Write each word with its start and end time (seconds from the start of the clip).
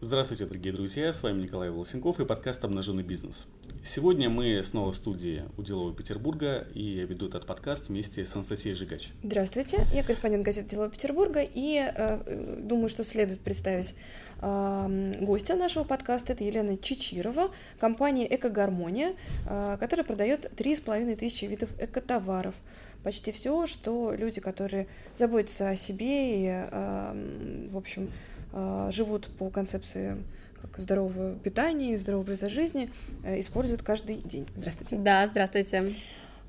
Здравствуйте, 0.00 0.44
дорогие 0.44 0.72
друзья, 0.72 1.12
с 1.12 1.22
вами 1.22 1.42
Николай 1.42 1.70
Волосенков 1.70 2.18
и 2.18 2.24
подкаст 2.24 2.64
«Обнаженный 2.64 3.04
бизнес». 3.04 3.46
Сегодня 3.84 4.28
мы 4.28 4.60
снова 4.64 4.92
в 4.92 4.96
студии 4.96 5.44
Уделова 5.56 5.94
Петербурга, 5.94 6.66
и 6.74 6.82
я 6.82 7.04
веду 7.04 7.28
этот 7.28 7.46
подкаст 7.46 7.88
вместе 7.88 8.26
с 8.26 8.34
Анастасией 8.34 8.74
Жигач. 8.74 9.10
Здравствуйте, 9.22 9.86
я 9.94 10.02
корреспондент 10.02 10.44
газеты 10.44 10.70
«Дело 10.70 10.90
Петербурга», 10.90 11.42
и 11.42 11.78
э, 11.78 12.58
думаю, 12.60 12.88
что 12.88 13.04
следует 13.04 13.40
представить 13.40 13.94
э, 14.42 15.12
гостя 15.20 15.54
нашего 15.54 15.84
подкаста. 15.84 16.32
Это 16.32 16.42
Елена 16.42 16.76
Чичирова, 16.76 17.52
компания 17.78 18.26
«Экогармония», 18.34 19.14
э, 19.46 19.76
которая 19.78 20.04
продает 20.04 20.50
3,5 20.56 21.16
тысячи 21.16 21.44
видов 21.44 21.70
экотоваров 21.78 22.56
почти 23.04 23.30
все, 23.32 23.66
что 23.66 24.14
люди, 24.14 24.40
которые 24.40 24.88
заботятся 25.16 25.68
о 25.68 25.76
себе 25.76 26.40
и, 26.40 26.46
э, 26.48 27.68
в 27.70 27.76
общем, 27.76 28.10
живут 28.90 29.28
по 29.38 29.50
концепции 29.50 30.16
как 30.70 30.80
здорового 30.80 31.34
питания, 31.36 31.98
здорового 31.98 32.24
образа 32.24 32.48
жизни, 32.48 32.90
э, 33.22 33.40
используют 33.40 33.82
каждый 33.82 34.16
день. 34.16 34.46
Здравствуйте. 34.56 34.96
Да, 34.96 35.26
здравствуйте. 35.26 35.94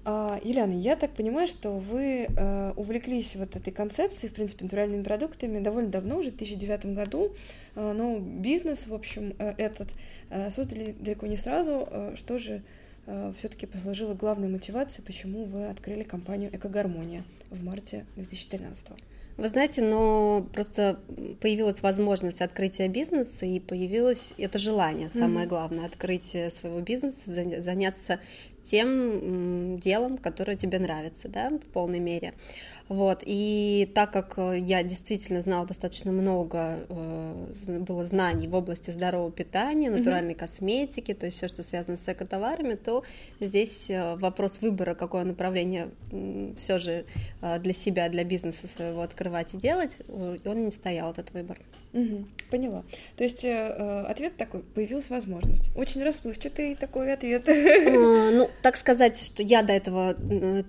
А, 0.08 0.40
Елена, 0.44 0.74
я 0.74 0.96
так 0.96 1.12
понимаю, 1.12 1.48
что 1.48 1.72
вы 1.72 2.28
э, 2.28 2.74
увлеклись 2.76 3.36
вот 3.36 3.56
этой 3.56 3.74
концепцией, 3.74 4.30
в 4.30 4.36
принципе, 4.36 4.66
натуральными 4.66 5.04
продуктами 5.04 5.60
довольно 5.60 5.90
давно, 5.90 6.18
уже 6.18 6.30
в 6.30 6.38
2009 6.38 6.86
году, 6.96 7.34
э, 7.76 7.92
но 7.92 8.20
бизнес, 8.20 8.88
в 8.88 8.94
общем, 8.94 9.36
этот 9.40 9.94
создали 10.50 10.96
далеко 11.00 11.28
не 11.28 11.38
сразу. 11.38 11.88
Что 12.16 12.40
же 12.40 12.64
все-таки 13.38 13.68
послужило 13.68 14.16
главной 14.16 14.48
мотивацией, 14.48 15.06
почему 15.06 15.46
вы 15.46 15.68
открыли 15.68 16.02
компанию 16.02 16.50
«Экогармония» 16.56 17.24
в 17.52 17.64
марте 17.64 18.06
2013 18.16 18.90
года? 18.90 19.02
Вы 19.38 19.50
знаете, 19.50 19.82
но 19.82 20.48
просто 20.54 21.00
появилась 21.42 21.82
возможность 21.82 22.42
открытия 22.42 22.88
бизнеса 22.88 23.46
и 23.46 23.60
появилось 23.60 24.34
это 24.38 24.58
желание, 24.58 25.10
самое 25.10 25.46
mm-hmm. 25.46 25.50
главное, 25.50 25.86
открыть 25.86 26.38
своего 26.54 26.80
бизнеса, 26.80 27.18
заняться 27.62 28.20
тем 28.66 29.78
делом, 29.80 30.18
которое 30.18 30.58
тебе 30.58 30.80
нравится, 30.80 31.30
да, 31.30 31.50
в 31.50 31.72
полной 31.72 32.00
мере. 32.00 32.34
Вот, 32.88 33.24
и 33.26 33.92
так 33.96 34.12
как 34.12 34.38
э, 34.38 34.60
я 34.60 34.84
действительно 34.84 35.42
знала 35.42 35.66
достаточно 35.66 36.12
много, 36.12 36.80
э, 36.88 37.80
было 37.80 38.06
знаний 38.06 38.48
в 38.48 38.54
области 38.54 38.92
здорового 38.92 39.32
питания, 39.32 39.90
натуральной 39.90 40.34
mm-hmm. 40.34 40.38
косметики, 40.38 41.16
то 41.16 41.26
есть 41.26 41.38
все, 41.38 41.48
что 41.48 41.64
связано 41.64 41.98
с 41.98 42.08
экотоварами, 42.08 42.76
то 42.76 43.04
здесь 43.40 43.90
э, 43.90 44.16
вопрос 44.18 44.62
выбора, 44.62 44.94
какое 44.94 45.24
направление 45.24 45.90
все 46.58 46.78
же 46.78 47.06
для 47.42 47.74
себя, 47.74 48.10
для 48.10 48.24
бизнеса 48.24 48.68
своего 48.68 49.02
открывать 49.02 49.54
и 49.54 49.58
делать, 49.58 50.02
он 50.08 50.66
не 50.66 50.72
стоял, 50.72 51.12
этот 51.12 51.32
выбор. 51.32 51.58
Угу, 51.96 52.26
поняла. 52.52 52.84
То 53.16 53.24
есть 53.24 53.46
э, 53.46 54.04
ответ 54.10 54.36
такой, 54.36 54.60
появилась 54.62 55.10
возможность. 55.10 55.72
Очень 55.78 56.04
расплывчатый 56.04 56.76
такой 56.76 57.14
ответ. 57.14 57.48
А, 57.48 58.32
ну, 58.32 58.50
так 58.62 58.76
сказать, 58.76 59.18
что 59.18 59.42
я 59.42 59.64
до 59.64 59.72
этого, 59.72 60.14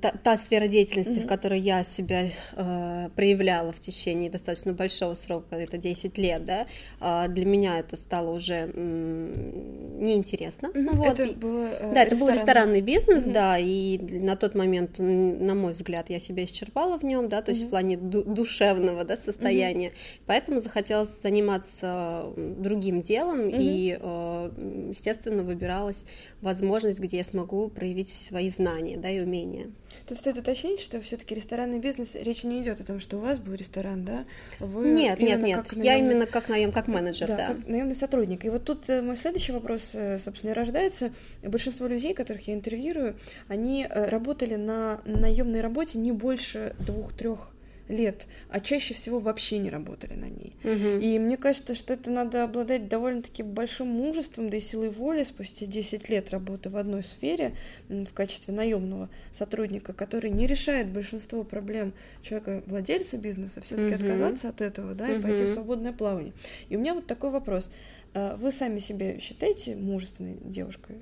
та, 0.01 0.13
та 0.13 0.37
сфера 0.37 0.69
деятельности, 0.69 1.19
угу. 1.19 1.23
в 1.23 1.27
которой 1.27 1.59
я 1.59 1.83
себя 1.83 2.27
э, 2.55 3.11
проявляла 3.17 3.73
в 3.73 3.81
течение 3.81 4.31
достаточно 4.31 4.73
большого 4.73 5.15
срока, 5.15 5.57
это 5.57 5.79
10 5.79 6.17
лет, 6.17 6.45
да, 6.45 6.69
э, 7.01 7.29
для 7.29 7.45
меня 7.45 7.81
это 7.81 7.97
стало 7.97 8.31
уже 8.31 8.71
м, 8.73 10.05
неинтересно. 10.05 10.69
Угу. 10.69 10.91
Вот. 10.93 11.19
Это 11.19 11.33
было, 11.33 11.67
э, 11.67 11.93
да, 11.93 12.03
это 12.05 12.15
был 12.15 12.29
ресторанный 12.29 12.83
бизнес, 12.83 13.25
угу. 13.25 13.33
да, 13.33 13.59
и 13.59 13.99
на 13.99 14.37
тот 14.37 14.55
момент, 14.55 14.99
на 14.99 15.57
мой 15.57 15.73
взгляд, 15.73 16.09
я 16.09 16.21
себя 16.21 16.45
исчерпала 16.45 17.01
в 17.01 17.03
нем, 17.03 17.29
да, 17.29 17.43
то 17.43 17.51
есть 17.51 17.63
угу. 17.63 17.69
в 17.69 17.71
плане 17.71 17.97
ду- 17.97 18.23
душевного 18.23 19.03
да, 19.03 19.17
состояния, 19.17 19.89
угу. 19.89 19.97
поэтому 20.27 20.61
захотелось 20.61 21.16
заниматься 21.22 22.33
другим 22.36 23.03
делом, 23.03 23.48
mm-hmm. 23.48 23.59
и, 23.59 23.98
э, 24.00 24.50
естественно, 24.91 25.42
выбиралась 25.42 26.05
возможность, 26.41 27.00
где 27.00 27.19
я 27.19 27.25
смогу 27.25 27.69
проявить 27.69 28.09
свои 28.09 28.50
знания, 28.50 28.97
да, 28.97 29.11
и 29.11 29.20
умения. 29.20 29.71
Тут 30.06 30.19
стоит 30.19 30.38
уточнить, 30.38 30.81
что 30.81 31.00
все-таки 31.00 31.34
ресторанный 31.34 31.78
бизнес 31.78 32.15
речь 32.15 32.44
не 32.44 32.62
идет 32.62 32.81
о 32.81 32.84
том, 32.84 33.00
что 33.00 33.16
у 33.16 33.21
вас 33.21 33.38
был 33.38 33.55
ресторан, 33.55 34.05
да? 34.05 34.25
Вы 34.60 34.88
нет, 34.91 35.21
нет, 35.21 35.41
нет. 35.41 35.72
Наемный... 35.72 35.84
Я 35.84 35.99
именно 35.99 36.26
как 36.26 36.49
наем, 36.49 36.71
как 36.71 36.87
менеджер, 36.87 37.28
да. 37.28 37.37
да. 37.37 37.47
Как 37.49 37.66
наемный 37.66 37.94
сотрудник. 37.94 38.44
И 38.44 38.50
вот 38.50 38.65
тут 38.65 38.88
э, 38.88 39.03
мой 39.03 39.16
следующий 39.16 39.53
вопрос, 39.53 39.93
э, 39.94 40.19
собственно, 40.19 40.50
и 40.50 40.55
рождается. 40.55 41.12
Большинство 41.43 41.87
людей, 41.87 42.15
которых 42.15 42.47
я 42.47 42.55
интервьюирую, 42.55 43.16
они 43.49 43.87
работали 43.88 44.56
на 44.56 45.00
наемной 45.05 45.60
работе 45.60 45.99
не 45.99 46.12
больше 46.12 46.76
двух-трех 46.78 47.56
лет, 47.89 48.27
а 48.49 48.61
чаще 48.61 48.95
всего 48.95 49.19
вообще 49.19 49.59
не 49.59 49.71
работали 49.71 50.15
на 50.15 50.27
ней. 50.27 50.55
Угу. 50.65 51.01
И 51.01 51.19
мне 51.19 51.37
кажется, 51.37 51.75
что 51.75 51.93
это 51.95 52.11
надо 52.11 52.45
обладать 52.45 52.89
довольно-таки 52.89 53.43
большим 53.43 53.89
мужеством, 53.89 54.51
да 54.51 54.57
и 54.57 54.61
силой 54.61 54.91
воли 54.91 55.23
спустя 55.23 55.67
10 55.67 56.09
лет 56.09 56.31
работы 56.31 56.71
в 56.71 56.77
одной 56.77 57.03
сфере 57.03 57.55
в 57.89 58.13
качестве 58.13 58.55
наемного 58.55 59.09
сотрудника, 59.33 59.93
который 59.93 60.31
не 60.31 60.47
решает 60.47 60.89
большинство 60.89 61.45
проблем 61.45 61.93
человека, 62.23 62.63
владельца 62.67 63.17
бизнеса, 63.17 63.61
все-таки 63.61 63.95
угу. 63.95 64.05
отказаться 64.05 64.49
от 64.49 64.61
этого, 64.61 64.95
да, 64.95 65.05
угу. 65.07 65.15
и 65.15 65.21
пойти 65.21 65.45
в 65.45 65.49
свободное 65.49 65.93
плавание. 65.93 66.33
И 66.69 66.77
у 66.77 66.81
меня 66.81 66.95
вот 66.95 67.07
такой 67.07 67.31
вопрос. 67.31 67.71
А 68.15 68.37
вы 68.37 68.51
сами 68.51 68.79
себя 68.79 69.19
считаете 69.21 69.77
мужественной 69.77 70.39
девушкой? 70.43 70.97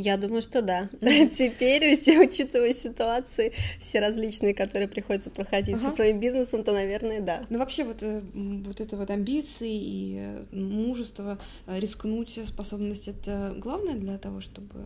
Я 0.00 0.16
думаю, 0.16 0.42
что 0.42 0.62
да. 0.62 0.88
Теперь, 1.00 1.92
учитывая 2.22 2.72
ситуации 2.72 3.52
все 3.80 3.98
различные, 3.98 4.54
которые 4.54 4.86
приходится 4.86 5.28
проходить 5.28 5.74
ага. 5.74 5.90
со 5.90 5.96
своим 5.96 6.20
бизнесом, 6.20 6.62
то, 6.62 6.72
наверное, 6.72 7.20
да. 7.20 7.44
Ну, 7.50 7.58
вообще, 7.58 7.82
вот, 7.82 8.02
э, 8.02 8.22
вот 8.32 8.80
это 8.80 8.96
вот 8.96 9.10
амбиции 9.10 9.72
и 9.72 10.16
э, 10.20 10.44
мужество, 10.52 11.38
э, 11.66 11.80
рискнуть, 11.80 12.38
способность, 12.44 13.08
это 13.08 13.54
главное 13.58 13.94
для 13.94 14.18
того, 14.18 14.40
чтобы 14.40 14.84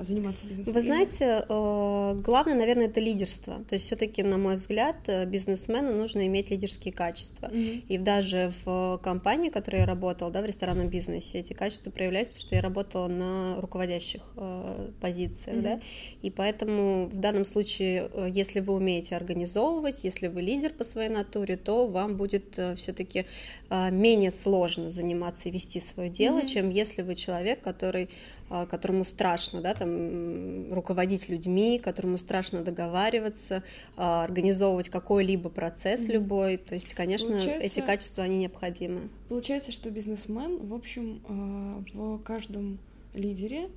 заниматься 0.00 0.46
бизнесом? 0.46 0.74
Вы 0.74 0.80
знаете, 0.80 1.44
э, 1.48 2.14
главное, 2.24 2.54
наверное, 2.54 2.86
это 2.86 3.00
лидерство. 3.00 3.62
То 3.68 3.74
есть 3.74 3.86
все-таки, 3.86 4.22
на 4.22 4.38
мой 4.38 4.56
взгляд, 4.56 4.96
э, 5.06 5.26
бизнесмену 5.26 5.94
нужно 5.94 6.26
иметь 6.26 6.50
лидерские 6.50 6.94
качества. 6.94 7.46
Mm-hmm. 7.46 7.84
И 7.88 7.98
даже 7.98 8.52
в 8.64 9.00
компании, 9.02 9.50
в 9.50 9.52
которой 9.52 9.80
я 9.80 9.86
работала, 9.86 10.30
да, 10.30 10.42
в 10.42 10.46
ресторанном 10.46 10.88
бизнесе, 10.88 11.38
эти 11.38 11.52
качества 11.52 11.90
проявлялись, 11.90 12.28
потому 12.28 12.42
что 12.42 12.54
я 12.54 12.62
работала 12.62 13.08
на 13.08 13.60
руководящих 13.60 14.22
э, 14.36 14.90
позициях, 15.00 15.56
mm-hmm. 15.56 15.62
да, 15.62 15.80
и 16.22 16.30
поэтому 16.30 17.06
в 17.06 17.20
данном 17.20 17.44
случае, 17.44 18.10
если 18.32 18.60
вы 18.60 18.74
умеете 18.74 19.16
организовывать, 19.16 20.04
если 20.04 20.28
вы 20.28 20.42
лидер 20.42 20.72
по 20.72 20.84
своей 20.84 21.10
натуре, 21.10 21.56
то 21.56 21.86
вам 21.86 22.16
будет 22.16 22.58
все-таки 22.76 23.26
менее 23.70 24.30
сложно 24.30 24.90
заниматься 24.90 25.48
и 25.48 25.52
вести 25.52 25.80
свое 25.80 26.08
дело, 26.08 26.40
mm-hmm. 26.40 26.46
чем 26.46 26.70
если 26.70 27.02
вы 27.02 27.14
человек, 27.14 27.60
который 27.60 28.02
а, 28.02 28.41
которому 28.68 29.04
страшно, 29.04 29.60
да, 29.60 29.74
там, 29.74 30.72
руководить 30.72 31.28
людьми, 31.28 31.78
которому 31.78 32.18
страшно 32.18 32.62
договариваться, 32.62 33.62
а, 33.96 34.24
организовывать 34.24 34.88
какой-либо 34.88 35.48
процесс 35.48 36.08
mm-hmm. 36.08 36.12
любой. 36.12 36.56
То 36.58 36.74
есть, 36.74 36.94
конечно, 36.94 37.30
получается, 37.30 37.62
эти 37.62 37.80
качества, 37.84 38.24
они 38.24 38.38
необходимы. 38.38 39.08
Получается, 39.28 39.72
что 39.72 39.90
бизнесмен, 39.90 40.66
в 40.66 40.74
общем, 40.74 41.22
а, 41.28 41.82
в 41.94 42.18
каждом 42.18 42.78
лидере, 43.14 43.68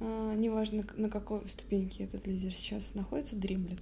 неважно 0.00 0.84
на 0.96 1.10
какой 1.10 1.46
ступеньке 1.46 2.04
этот 2.04 2.26
лидер 2.26 2.52
сейчас 2.52 2.94
находится, 2.94 3.36
дремлет. 3.36 3.80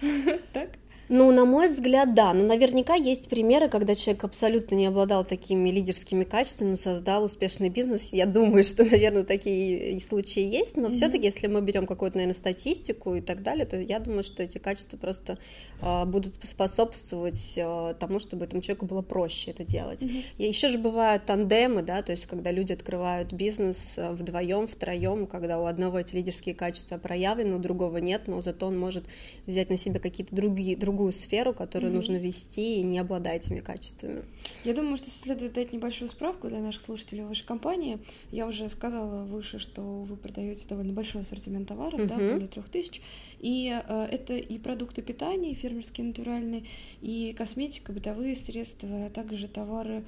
Так? 0.52 0.70
Ну, 1.14 1.30
на 1.30 1.44
мой 1.44 1.68
взгляд, 1.68 2.14
да. 2.14 2.32
Но 2.32 2.42
наверняка 2.46 2.94
есть 2.94 3.28
примеры, 3.28 3.68
когда 3.68 3.94
человек 3.94 4.24
абсолютно 4.24 4.76
не 4.76 4.86
обладал 4.86 5.26
такими 5.26 5.68
лидерскими 5.68 6.24
качествами, 6.24 6.70
но 6.70 6.76
создал 6.76 7.24
успешный 7.24 7.68
бизнес. 7.68 8.14
Я 8.14 8.24
думаю, 8.24 8.64
что, 8.64 8.82
наверное, 8.90 9.22
такие 9.22 10.00
случаи 10.00 10.42
есть. 10.42 10.78
Но 10.78 10.88
mm-hmm. 10.88 10.92
все-таки, 10.92 11.26
если 11.26 11.48
мы 11.48 11.60
берем 11.60 11.86
какую-то, 11.86 12.16
наверное, 12.16 12.34
статистику 12.34 13.14
и 13.14 13.20
так 13.20 13.42
далее, 13.42 13.66
то 13.66 13.78
я 13.78 13.98
думаю, 13.98 14.22
что 14.22 14.42
эти 14.42 14.56
качества 14.56 14.96
просто 14.96 15.36
э, 15.82 16.04
будут 16.06 16.36
способствовать 16.44 17.58
э, 17.58 17.94
тому, 18.00 18.18
чтобы 18.18 18.46
этому 18.46 18.62
человеку 18.62 18.86
было 18.86 19.02
проще 19.02 19.50
это 19.50 19.66
делать. 19.66 20.00
Mm-hmm. 20.00 20.24
И 20.38 20.44
еще 20.46 20.68
же 20.68 20.78
бывают 20.78 21.26
тандемы, 21.26 21.82
да, 21.82 22.00
то 22.00 22.12
есть 22.12 22.24
когда 22.24 22.50
люди 22.50 22.72
открывают 22.72 23.34
бизнес 23.34 23.98
э, 23.98 24.12
вдвоем, 24.12 24.66
втроем, 24.66 25.26
когда 25.26 25.60
у 25.60 25.66
одного 25.66 25.98
эти 25.98 26.14
лидерские 26.14 26.54
качества 26.54 26.96
проявлены, 26.96 27.56
у 27.56 27.58
другого 27.58 27.98
нет, 27.98 28.28
но 28.28 28.40
зато 28.40 28.66
он 28.66 28.78
может 28.78 29.04
взять 29.44 29.68
на 29.68 29.76
себя 29.76 30.00
какие-то 30.00 30.34
другие, 30.34 30.74
другую 30.74 31.01
другую 31.02 31.12
сферу, 31.12 31.52
которую 31.52 31.90
mm-hmm. 31.90 31.96
нужно 31.96 32.16
вести, 32.16 32.80
и 32.80 32.82
не 32.82 33.00
обладая 33.00 33.36
этими 33.36 33.60
качествами. 33.60 34.22
Я 34.64 34.72
думаю, 34.72 34.96
что 34.96 35.10
следует 35.10 35.52
дать 35.54 35.72
небольшую 35.72 36.08
справку 36.08 36.48
для 36.48 36.60
наших 36.60 36.82
слушателей 36.82 37.24
вашей 37.24 37.44
компании. 37.44 37.98
Я 38.30 38.46
уже 38.46 38.68
сказала 38.68 39.24
выше, 39.24 39.58
что 39.58 39.82
вы 39.82 40.16
продаете 40.16 40.68
довольно 40.68 40.92
большой 40.92 41.22
ассортимент 41.22 41.68
товаров, 41.68 42.00
mm-hmm. 42.00 42.06
да, 42.06 42.16
более 42.16 42.46
трех 42.46 42.68
тысяч. 42.68 43.02
И 43.40 43.72
э, 43.72 44.08
это 44.12 44.34
и 44.34 44.58
продукты 44.58 45.02
питания, 45.02 45.50
и 45.50 45.54
фермерские 45.54 46.06
натуральные, 46.06 46.64
и 47.00 47.34
косметика, 47.36 47.92
бытовые 47.92 48.36
средства, 48.36 49.06
а 49.06 49.10
также 49.10 49.48
товары 49.48 50.04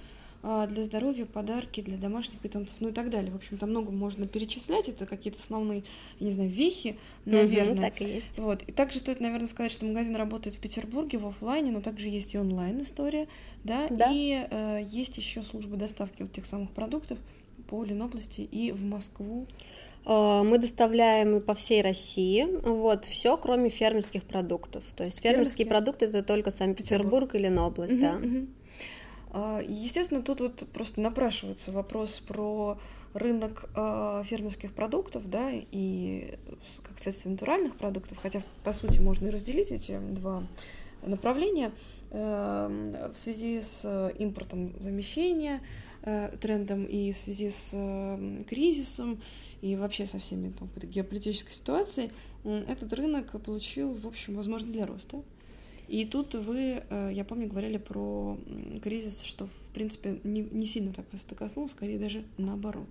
для 0.69 0.85
здоровья, 0.85 1.25
подарки 1.25 1.81
для 1.81 1.97
домашних 1.97 2.39
питомцев, 2.39 2.77
ну 2.81 2.91
и 2.91 2.93
так 2.93 3.09
далее. 3.09 3.33
В 3.33 3.37
общем, 3.37 3.57
там 3.57 3.71
много 3.71 3.91
можно 3.91 4.29
перечислять, 4.29 4.89
это 4.91 5.07
какие-то 5.07 5.39
основные, 5.41 5.85
я 6.21 6.27
не 6.27 6.33
знаю, 6.33 6.51
вехи, 6.51 6.99
наверное. 7.25 7.75
Угу, 7.75 7.81
так 7.81 8.01
и 8.03 8.05
есть. 8.05 8.39
Вот. 8.39 8.63
И 8.63 8.73
также 8.73 8.99
стоит, 8.99 9.21
наверное, 9.21 9.47
сказать, 9.47 9.73
что 9.73 9.87
магазин 9.87 10.17
работает 10.17 10.57
в 10.57 10.59
Петербурге 10.59 11.19
в 11.19 11.27
офлайне, 11.27 11.73
но 11.73 11.81
также 11.81 12.09
есть 12.09 12.35
и 12.35 12.39
онлайн 12.39 12.83
история, 12.83 13.27
да, 13.63 13.87
да. 13.89 14.11
и 14.13 14.47
э, 14.51 14.83
есть 14.87 15.17
еще 15.17 15.43
служба 15.43 15.77
доставки 15.77 16.23
вот 16.23 16.33
тех 16.33 16.45
самых 16.45 16.71
продуктов 16.73 17.19
по 17.69 17.83
Ленобласти 17.83 18.43
и 18.43 18.71
в 18.71 18.85
Москву. 18.85 19.47
Э, 20.05 20.43
мы 20.45 20.59
доставляем 20.59 21.41
по 21.41 21.55
всей 21.55 21.81
России, 21.81 22.47
вот, 22.63 23.07
все, 23.07 23.39
кроме 23.39 23.71
фермерских 23.71 24.25
продуктов. 24.25 24.85
То 24.95 25.05
есть 25.05 25.23
фермерские, 25.23 25.65
фермерские. 25.65 25.67
продукты 25.67 26.05
это 26.07 26.23
только 26.23 26.51
Санкт-Петербург 26.51 27.35
или 27.35 27.45
Ленобласть, 27.45 27.95
угу, 27.95 28.03
да. 28.03 28.17
Угу. 28.17 28.47
А, 29.37 29.61
естественно, 29.67 30.23
тут 30.23 30.41
вот 30.41 30.65
просто 30.73 31.01
напрашивается 31.01 31.73
вопрос 31.73 32.21
про 32.21 32.79
рынок 33.15 33.69
э, 33.75 34.23
фермерских 34.27 34.73
продуктов, 34.73 35.29
да, 35.29 35.51
и 35.53 36.39
как 36.85 37.01
следствие 37.01 37.33
натуральных 37.33 37.75
продуктов, 37.75 38.17
хотя 38.23 38.45
по 38.63 38.73
сути 38.73 39.01
можно 39.01 39.27
и 39.27 39.31
разделить 39.31 39.73
эти 39.73 39.99
два 39.99 40.47
направления 41.03 41.73
э, 42.13 43.11
в 43.13 43.19
связи 43.19 43.61
с 43.61 44.13
импортом 44.21 44.73
замещения 44.81 45.61
э, 46.03 46.31
трендом 46.41 46.85
и 46.85 47.11
в 47.11 47.17
связи 47.17 47.51
с 47.51 47.71
э, 47.73 48.45
кризисом 48.49 49.21
и 49.63 49.75
вообще 49.75 50.07
со 50.07 50.21
всеми 50.21 50.53
там, 50.53 50.71
геополитической 50.81 51.53
ситуацией, 51.53 52.13
этот 52.45 52.93
рынок 52.93 53.33
получил, 53.43 53.95
в 53.95 54.07
общем, 54.07 54.35
возможность 54.35 54.73
для 54.73 54.87
роста. 54.87 55.23
И 55.89 56.05
тут 56.05 56.35
вы, 56.35 56.83
э, 56.89 57.11
я 57.13 57.25
помню, 57.25 57.49
говорили 57.49 57.77
про 57.77 58.39
кризис, 58.83 59.23
что, 59.23 59.47
в 59.47 59.75
принципе, 59.75 60.21
не, 60.25 60.43
не 60.43 60.67
сильно 60.67 60.93
так 60.93 61.05
вас 61.13 61.25
это 61.25 61.35
коснулось, 61.35 61.73
скорее 61.73 61.99
даже 61.99 62.25
наоборот. 62.39 62.89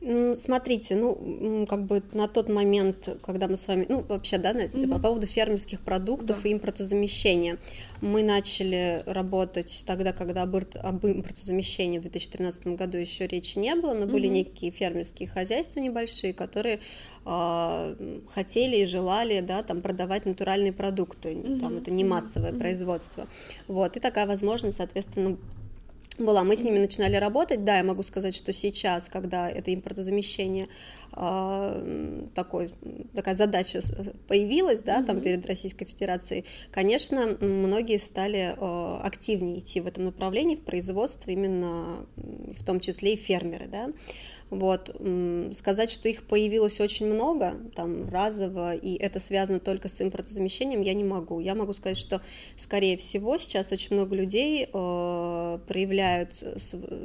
Смотрите, 0.00 0.94
ну, 0.94 1.66
как 1.66 1.84
бы 1.84 2.02
на 2.12 2.28
тот 2.28 2.48
момент, 2.48 3.08
когда 3.22 3.48
мы 3.48 3.56
с 3.56 3.66
вами, 3.66 3.86
ну, 3.88 4.04
вообще, 4.06 4.36
да, 4.36 4.52
знаете, 4.52 4.76
mm-hmm. 4.76 4.92
по 4.92 4.98
поводу 4.98 5.26
фермерских 5.26 5.80
продуктов 5.80 6.42
да. 6.42 6.48
и 6.48 6.52
импортозамещения, 6.52 7.56
мы 8.02 8.22
начали 8.22 9.02
работать 9.06 9.84
тогда, 9.86 10.12
когда 10.12 10.42
об, 10.42 10.54
об 10.54 11.06
импортозамещении 11.06 11.98
в 11.98 12.02
2013 12.02 12.66
году 12.68 12.98
еще 12.98 13.26
речи 13.26 13.58
не 13.58 13.74
было, 13.74 13.94
но 13.94 14.04
mm-hmm. 14.04 14.10
были 14.10 14.26
некие 14.26 14.70
фермерские 14.70 15.28
хозяйства 15.28 15.80
небольшие, 15.80 16.34
которые 16.34 16.80
э, 17.24 18.20
хотели 18.28 18.76
и 18.76 18.84
желали, 18.84 19.40
да, 19.40 19.62
там, 19.62 19.80
продавать 19.80 20.26
натуральные 20.26 20.74
продукты, 20.74 21.30
mm-hmm. 21.30 21.60
там, 21.60 21.78
это 21.78 21.90
не 21.90 22.04
массовое 22.04 22.52
mm-hmm. 22.52 22.58
производство, 22.58 23.28
вот, 23.66 23.96
и 23.96 24.00
такая 24.00 24.26
возможность, 24.26 24.76
соответственно, 24.76 25.38
была. 26.18 26.44
Мы 26.44 26.56
с 26.56 26.60
ними 26.60 26.78
начинали 26.78 27.16
работать. 27.16 27.64
Да, 27.64 27.76
я 27.76 27.84
могу 27.84 28.02
сказать, 28.02 28.34
что 28.34 28.52
сейчас, 28.52 29.08
когда 29.10 29.50
это 29.50 29.72
импортозамещение 29.74 30.68
э, 31.12 32.26
такой, 32.34 32.70
такая 33.14 33.34
задача 33.34 33.80
появилась, 34.28 34.80
да, 34.80 35.00
mm-hmm. 35.00 35.06
там 35.06 35.20
перед 35.20 35.46
Российской 35.46 35.84
Федерацией, 35.84 36.44
конечно, 36.70 37.36
многие 37.40 37.98
стали 37.98 38.54
э, 38.56 39.00
активнее 39.02 39.58
идти 39.58 39.80
в 39.80 39.86
этом 39.86 40.04
направлении, 40.04 40.56
в 40.56 40.62
производство, 40.62 41.30
именно 41.30 42.06
в 42.16 42.64
том 42.64 42.80
числе 42.80 43.14
и 43.14 43.16
фермеры, 43.16 43.66
да. 43.66 43.90
Вот, 44.48 44.94
сказать, 45.56 45.90
что 45.90 46.08
их 46.08 46.22
появилось 46.22 46.80
очень 46.80 47.06
много, 47.06 47.56
там, 47.74 48.08
разово, 48.08 48.76
и 48.76 48.94
это 48.94 49.18
связано 49.18 49.58
только 49.58 49.88
с 49.88 50.00
импортозамещением, 50.00 50.82
я 50.82 50.94
не 50.94 51.02
могу. 51.02 51.40
Я 51.40 51.56
могу 51.56 51.72
сказать, 51.72 51.98
что, 51.98 52.22
скорее 52.56 52.96
всего, 52.96 53.38
сейчас 53.38 53.72
очень 53.72 53.96
много 53.96 54.14
людей 54.14 54.68
э, 54.72 55.58
проявляют, 55.66 56.44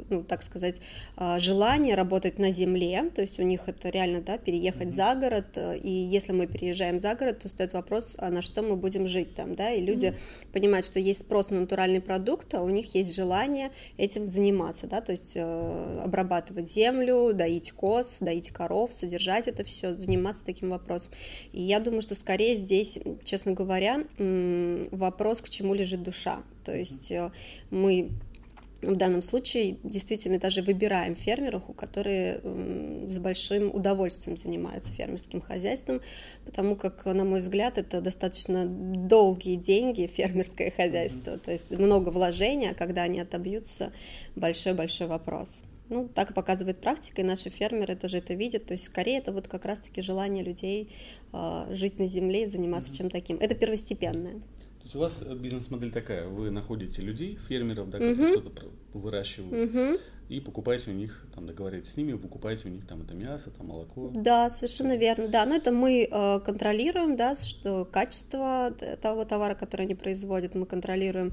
ну, 0.08 0.22
так 0.22 0.44
сказать, 0.44 0.80
э, 1.16 1.40
желание 1.40 1.96
работать 1.96 2.38
на 2.38 2.52
земле, 2.52 3.10
то 3.12 3.22
есть 3.22 3.40
у 3.40 3.42
них 3.42 3.62
это 3.66 3.88
реально, 3.88 4.20
да, 4.20 4.38
переехать 4.38 4.88
mm-hmm. 4.88 4.90
за 4.92 5.14
город, 5.16 5.58
и 5.82 5.90
если 5.90 6.30
мы 6.30 6.46
переезжаем 6.46 7.00
за 7.00 7.16
город, 7.16 7.40
то 7.40 7.48
стоит 7.48 7.72
вопрос, 7.72 8.14
а 8.18 8.30
на 8.30 8.42
что 8.42 8.62
мы 8.62 8.76
будем 8.76 9.08
жить 9.08 9.34
там, 9.34 9.56
да, 9.56 9.72
и 9.72 9.80
люди 9.80 10.06
mm-hmm. 10.06 10.52
понимают, 10.52 10.86
что 10.86 11.00
есть 11.00 11.22
спрос 11.22 11.50
на 11.50 11.58
натуральный 11.60 12.00
продукт, 12.00 12.54
а 12.54 12.62
у 12.62 12.68
них 12.68 12.94
есть 12.94 13.14
желание 13.16 13.72
этим 13.98 14.28
заниматься, 14.28 14.86
да, 14.86 15.00
то 15.00 15.10
есть 15.10 15.32
э, 15.34 16.00
обрабатывать 16.04 16.70
землю, 16.70 17.31
доить 17.32 17.72
коз, 17.72 18.18
доить 18.20 18.50
коров, 18.50 18.92
содержать 18.92 19.48
это 19.48 19.64
все, 19.64 19.94
заниматься 19.94 20.44
таким 20.44 20.70
вопросом. 20.70 21.12
И 21.52 21.60
я 21.60 21.80
думаю, 21.80 22.02
что 22.02 22.14
скорее 22.14 22.56
здесь, 22.56 22.98
честно 23.24 23.52
говоря, 23.52 24.04
вопрос, 24.18 25.40
к 25.40 25.48
чему 25.48 25.74
лежит 25.74 26.02
душа. 26.02 26.42
То 26.64 26.74
есть 26.74 27.10
э, 27.10 27.30
мы 27.70 28.10
в 28.82 28.96
данном 28.96 29.22
случае 29.22 29.76
действительно 29.84 30.38
даже 30.38 30.62
выбираем 30.62 31.14
фермеров, 31.14 31.62
которые 31.76 32.40
с 33.08 33.18
большим 33.18 33.72
удовольствием 33.72 34.36
занимаются 34.36 34.92
фермерским 34.92 35.40
хозяйством, 35.40 36.00
потому 36.44 36.76
как, 36.76 37.04
на 37.04 37.24
мой 37.24 37.40
взгляд, 37.40 37.78
это 37.78 38.00
достаточно 38.00 38.66
долгие 38.66 39.54
деньги 39.56 40.06
фермерское 40.06 40.70
хозяйство, 40.70 41.38
то 41.38 41.52
есть 41.52 41.70
много 41.70 42.08
вложений, 42.10 42.70
а 42.70 42.74
когда 42.74 43.02
они 43.02 43.20
отобьются, 43.20 43.92
большой-большой 44.34 45.06
вопрос. 45.06 45.62
Ну, 45.88 46.08
так 46.08 46.30
и 46.30 46.34
показывает 46.34 46.80
практика, 46.80 47.20
и 47.20 47.24
наши 47.24 47.50
фермеры 47.50 47.96
тоже 47.96 48.18
это 48.18 48.34
видят. 48.34 48.64
То 48.66 48.72
есть, 48.72 48.84
скорее, 48.84 49.18
это 49.18 49.32
вот 49.32 49.48
как 49.48 49.64
раз-таки 49.66 50.00
желание 50.00 50.42
людей 50.42 50.90
э, 51.32 51.66
жить 51.70 51.98
на 51.98 52.06
земле 52.06 52.44
и 52.44 52.48
заниматься 52.48 52.92
mm-hmm. 52.92 52.96
чем 52.96 53.10
таким. 53.10 53.36
Это 53.38 53.54
первостепенное. 53.54 54.40
То 54.82 54.84
есть 54.84 54.96
у 54.96 54.98
вас 54.98 55.22
бизнес-модель 55.22 55.92
такая: 55.92 56.26
вы 56.26 56.50
находите 56.50 57.02
людей, 57.02 57.36
фермеров, 57.48 57.90
да, 57.90 57.98
которые 57.98 58.16
mm-hmm. 58.16 58.40
что-то 58.40 58.62
выращивают, 58.94 59.74
mm-hmm. 59.74 60.00
и 60.28 60.40
покупаете 60.40 60.90
у 60.90 60.94
них, 60.94 61.24
там, 61.34 61.46
договариваетесь 61.46 61.92
с 61.92 61.96
ними, 61.96 62.14
покупаете 62.14 62.68
у 62.68 62.70
них 62.70 62.86
там 62.86 63.02
это 63.02 63.14
мясо, 63.14 63.50
там 63.50 63.66
молоко. 63.66 64.10
Да, 64.14 64.50
совершенно 64.50 64.96
верно. 64.96 65.28
Да, 65.28 65.44
но 65.46 65.54
это 65.54 65.72
мы 65.72 66.08
э, 66.10 66.40
контролируем, 66.40 67.16
да, 67.16 67.36
что 67.36 67.84
качество 67.84 68.74
того 69.00 69.24
товара, 69.24 69.54
который 69.54 69.82
они 69.82 69.94
производят, 69.94 70.54
мы 70.54 70.66
контролируем 70.66 71.32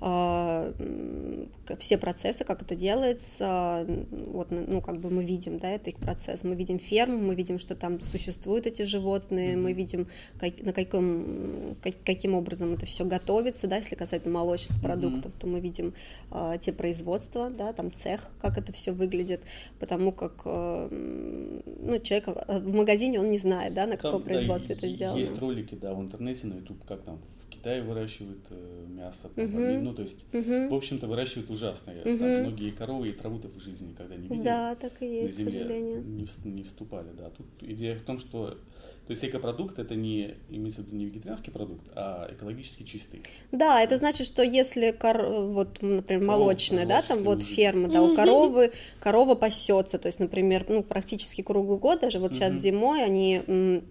все 0.00 1.98
процессы, 1.98 2.44
как 2.44 2.62
это 2.62 2.74
делается, 2.74 3.86
вот, 4.10 4.48
ну, 4.50 4.80
как 4.80 4.98
бы 4.98 5.10
мы 5.10 5.24
видим, 5.24 5.58
да, 5.58 5.68
это 5.68 5.90
их 5.90 5.96
процесс, 5.96 6.42
мы 6.42 6.54
видим 6.54 6.78
ферму, 6.78 7.18
мы 7.18 7.34
видим, 7.34 7.58
что 7.58 7.74
там 7.74 8.00
существуют 8.00 8.66
эти 8.66 8.82
животные, 8.82 9.58
мы 9.58 9.74
видим, 9.74 10.08
как, 10.38 10.62
на 10.62 10.72
каком, 10.72 11.76
как, 11.82 11.94
каким 12.02 12.34
образом 12.34 12.72
это 12.72 12.86
все 12.86 13.04
готовится, 13.04 13.66
да, 13.66 13.76
если 13.76 13.94
касательно 13.94 14.32
молочных 14.32 14.80
продуктов, 14.80 15.34
mm-hmm. 15.34 15.38
то 15.38 15.46
мы 15.46 15.60
видим 15.60 15.92
э, 16.30 16.54
те 16.62 16.72
производства, 16.72 17.50
да, 17.50 17.74
там 17.74 17.92
цех, 17.92 18.30
как 18.40 18.56
это 18.56 18.72
все 18.72 18.92
выглядит, 18.92 19.42
потому 19.78 20.12
как, 20.12 20.40
э, 20.46 20.88
ну, 20.90 21.98
человек 21.98 22.28
в 22.48 22.74
магазине, 22.74 23.20
он 23.20 23.30
не 23.30 23.38
знает, 23.38 23.74
да, 23.74 23.84
на 23.84 23.98
там, 23.98 24.00
каком 24.00 24.22
производстве 24.22 24.76
да, 24.76 24.86
это 24.86 24.96
сделано. 24.96 25.18
Есть 25.18 25.38
ролики, 25.38 25.74
да, 25.74 25.92
в 25.92 26.00
интернете, 26.00 26.46
на 26.46 26.54
YouTube, 26.54 26.82
как 26.86 27.02
там 27.02 27.20
Китае 27.60 27.82
выращивают 27.82 28.40
э, 28.48 28.86
мясо, 28.88 29.28
там, 29.34 29.44
uh-huh. 29.44 29.80
ну 29.80 29.92
то 29.92 30.02
есть, 30.02 30.16
uh-huh. 30.32 30.70
в 30.70 30.74
общем-то, 30.74 31.06
выращивают 31.06 31.50
ужасно. 31.50 31.90
Uh-huh. 31.90 32.18
Там 32.18 32.42
многие 32.42 32.70
коровы 32.70 33.08
и 33.08 33.12
траву-то 33.12 33.48
в 33.48 33.60
жизни 33.62 33.88
никогда 33.90 34.16
не 34.16 34.28
видели. 34.28 34.42
Да, 34.42 34.74
так 34.76 35.02
и 35.02 35.06
есть, 35.06 35.38
на 35.38 35.44
земле 35.44 35.58
к 35.58 35.62
сожалению. 35.62 36.02
Не, 36.02 36.50
не 36.50 36.62
вступали, 36.62 37.08
да. 37.16 37.30
Тут 37.30 37.46
идея 37.60 37.96
в 37.96 38.02
том, 38.02 38.18
что 38.18 38.56
то 39.06 39.12
есть 39.12 39.24
экопродукт 39.24 39.78
это 39.78 39.96
не 39.96 40.36
имеется 40.48 40.82
в 40.82 40.86
виду 40.86 40.96
не 40.96 41.04
вегетарианский 41.06 41.52
продукт, 41.52 41.84
а 41.96 42.32
экологически 42.32 42.84
чистый. 42.84 43.22
Да, 43.50 43.82
это 43.82 43.96
значит, 43.96 44.26
что 44.26 44.42
если 44.42 44.92
кор... 44.92 45.20
вот, 45.26 45.82
например, 45.82 46.24
молочная, 46.24 46.86
да, 46.86 47.02
там 47.02 47.24
вот 47.24 47.42
ферма, 47.42 47.88
да, 47.88 48.02
у 48.02 48.14
коровы 48.14 48.72
корова 49.00 49.34
пасется, 49.34 49.98
то 49.98 50.06
есть, 50.06 50.20
например, 50.20 50.64
ну 50.68 50.82
практически 50.82 51.42
круглый 51.42 51.78
год, 51.78 52.00
даже 52.00 52.20
вот 52.20 52.34
сейчас 52.34 52.54
зимой 52.54 53.04
они 53.04 53.82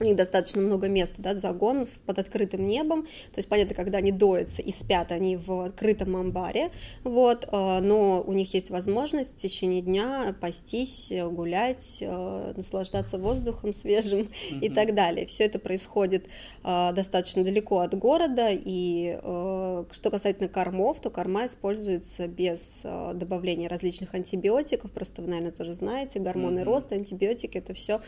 у 0.00 0.04
них 0.04 0.16
достаточно 0.16 0.62
много 0.62 0.88
места, 0.88 1.16
да, 1.18 1.34
загон 1.34 1.86
под 2.06 2.18
открытым 2.18 2.66
небом, 2.66 3.02
то 3.02 3.38
есть, 3.38 3.48
понятно, 3.48 3.74
когда 3.74 3.98
они 3.98 4.12
доятся 4.12 4.62
и 4.62 4.72
спят, 4.72 5.12
они 5.12 5.36
в 5.36 5.64
открытом 5.64 6.16
амбаре, 6.16 6.70
вот, 7.04 7.48
э, 7.50 7.80
но 7.80 8.22
у 8.22 8.32
них 8.32 8.54
есть 8.54 8.70
возможность 8.70 9.34
в 9.34 9.36
течение 9.36 9.80
дня 9.80 10.34
пастись, 10.40 11.12
гулять, 11.12 11.98
э, 12.00 12.52
наслаждаться 12.56 13.18
воздухом 13.18 13.74
свежим 13.74 14.20
mm-hmm. 14.20 14.60
и 14.60 14.68
так 14.68 14.94
далее. 14.94 15.26
Все 15.26 15.44
это 15.44 15.58
происходит 15.58 16.26
э, 16.64 16.92
достаточно 16.92 17.44
далеко 17.44 17.80
от 17.80 17.94
города, 17.94 18.48
и 18.50 19.18
что 19.18 20.10
касательно 20.10 20.48
кормов, 20.48 21.00
то 21.00 21.10
корма 21.10 21.46
используется 21.46 22.26
без 22.26 22.60
добавления 22.82 23.68
различных 23.68 24.14
антибиотиков, 24.14 24.90
просто 24.90 25.22
вы, 25.22 25.28
наверное, 25.28 25.52
тоже 25.52 25.74
знаете, 25.74 26.18
гормоны 26.18 26.60
mm-hmm. 26.60 26.64
роста, 26.64 26.94
антибиотики, 26.94 27.58
это 27.58 27.74
все 27.74 28.00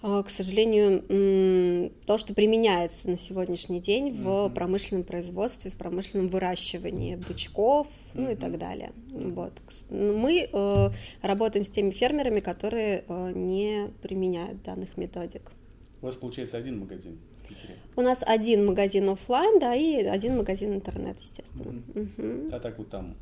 к 0.00 0.26
сожалению, 0.28 1.90
то, 2.06 2.18
что 2.18 2.34
применяется 2.34 3.08
на 3.08 3.16
сегодняшний 3.16 3.80
день 3.80 4.12
в 4.12 4.26
mm-hmm. 4.26 4.54
промышленном 4.54 5.04
производстве, 5.04 5.70
в 5.70 5.74
промышленном 5.74 6.28
выращивании 6.28 7.16
бычков, 7.16 7.86
mm-hmm. 7.86 8.20
ну 8.20 8.30
и 8.30 8.36
так 8.36 8.58
далее. 8.58 8.92
Вот. 9.10 9.52
Ну, 9.90 10.16
мы 10.16 10.48
э, 10.52 10.90
работаем 11.22 11.64
с 11.64 11.70
теми 11.70 11.90
фермерами, 11.90 12.40
которые 12.40 13.04
э, 13.08 13.32
не 13.34 13.88
применяют 14.02 14.62
данных 14.62 14.96
методик. 14.96 15.50
У 16.02 16.06
вас 16.06 16.14
получается 16.14 16.56
один 16.56 16.78
магазин? 16.78 17.18
У 17.96 18.02
нас 18.02 18.18
один 18.22 18.66
магазин 18.66 19.08
офлайн, 19.08 19.58
да, 19.58 19.74
и 19.74 20.04
один 20.04 20.36
магазин 20.36 20.74
интернет, 20.74 21.18
естественно. 21.20 21.82
Mm-hmm. 21.94 22.16
Mm-hmm. 22.16 22.54
А 22.54 22.60
так 22.60 22.78
вот 22.78 22.90
там 22.90 23.16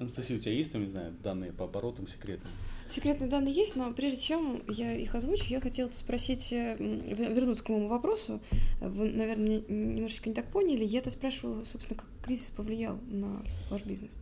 Анастасия, 0.00 0.38
у 0.38 0.40
тебя 0.40 0.52
есть 0.52 0.72
там, 0.72 0.82
не 0.82 0.90
знаю, 0.90 1.12
данные 1.22 1.52
по 1.52 1.66
оборотам 1.66 2.08
секретные? 2.08 2.50
Секретные 2.90 3.30
данные 3.30 3.54
есть, 3.54 3.76
но 3.76 3.92
прежде 3.92 4.18
чем 4.18 4.62
я 4.68 4.94
их 4.94 5.14
озвучу, 5.14 5.44
я 5.48 5.60
хотела 5.60 5.90
спросить, 5.92 6.52
э, 6.52 6.76
вернуться 6.78 7.62
к 7.62 7.68
моему 7.68 7.86
вопросу. 7.88 8.40
Вы, 8.80 9.10
наверное, 9.10 9.62
немножечко 9.68 10.28
не 10.28 10.34
так 10.34 10.46
поняли. 10.46 10.84
Я-то 10.84 11.10
спрашивала, 11.10 11.62
собственно, 11.64 12.00
как 12.00 12.08
кризис 12.24 12.50
повлиял 12.50 12.98
на 13.08 13.42
ваш 13.70 13.84
бизнес. 13.84 14.18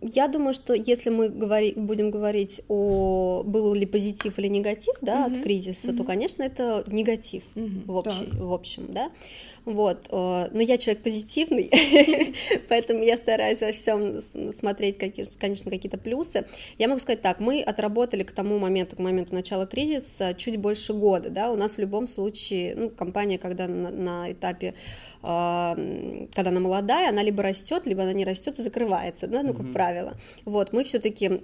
Я 0.00 0.28
думаю, 0.28 0.54
что 0.54 0.74
если 0.74 1.10
мы 1.10 1.28
говори, 1.28 1.72
будем 1.76 2.10
говорить 2.10 2.62
о 2.68 3.42
был 3.44 3.74
ли 3.74 3.86
позитив 3.86 4.38
или 4.38 4.48
негатив, 4.48 4.94
да, 5.00 5.26
mm-hmm. 5.26 5.38
от 5.38 5.42
кризиса, 5.42 5.90
mm-hmm. 5.90 5.96
то, 5.96 6.04
конечно, 6.04 6.42
это 6.42 6.84
негатив 6.86 7.42
mm-hmm. 7.54 7.84
в, 7.86 7.96
общем, 7.96 8.46
в 8.46 8.52
общем, 8.52 8.86
да. 8.88 9.10
Вот, 9.64 10.08
э, 10.10 10.48
но 10.52 10.60
я 10.60 10.76
человек 10.76 11.02
позитивный, 11.02 11.70
поэтому 12.68 13.02
я 13.02 13.16
стараюсь 13.16 13.60
во 13.60 13.72
всем 13.72 14.22
смотреть, 14.52 14.98
конечно, 14.98 15.70
какие-то 15.70 15.96
плюсы. 15.96 16.46
Я 16.78 16.88
могу 16.88 17.00
сказать 17.00 17.22
так: 17.22 17.40
мы 17.40 17.62
отработали 17.62 18.24
к 18.24 18.32
тому 18.32 18.58
моменту, 18.58 18.96
к 18.96 18.98
моменту 18.98 19.34
начала 19.34 19.66
кризиса, 19.66 20.34
чуть 20.34 20.58
больше 20.58 20.92
года, 20.92 21.30
да. 21.30 21.50
У 21.50 21.56
нас 21.56 21.76
в 21.76 21.78
любом 21.78 22.06
случае, 22.06 22.74
ну, 22.76 22.90
компания, 22.90 23.38
когда 23.38 23.66
на, 23.66 23.90
на 23.90 24.32
этапе 24.32 24.74
когда 25.24 26.50
она 26.50 26.60
молодая, 26.60 27.08
она 27.08 27.22
либо 27.22 27.42
растет, 27.42 27.86
либо 27.86 28.02
она 28.02 28.12
не 28.12 28.24
растет 28.24 28.58
и 28.58 28.62
закрывается, 28.62 29.26
да, 29.26 29.42
ну, 29.42 29.54
как 29.54 29.66
mm-hmm. 29.66 29.72
правило. 29.72 30.14
Вот, 30.44 30.72
мы 30.72 30.84
все-таки 30.84 31.40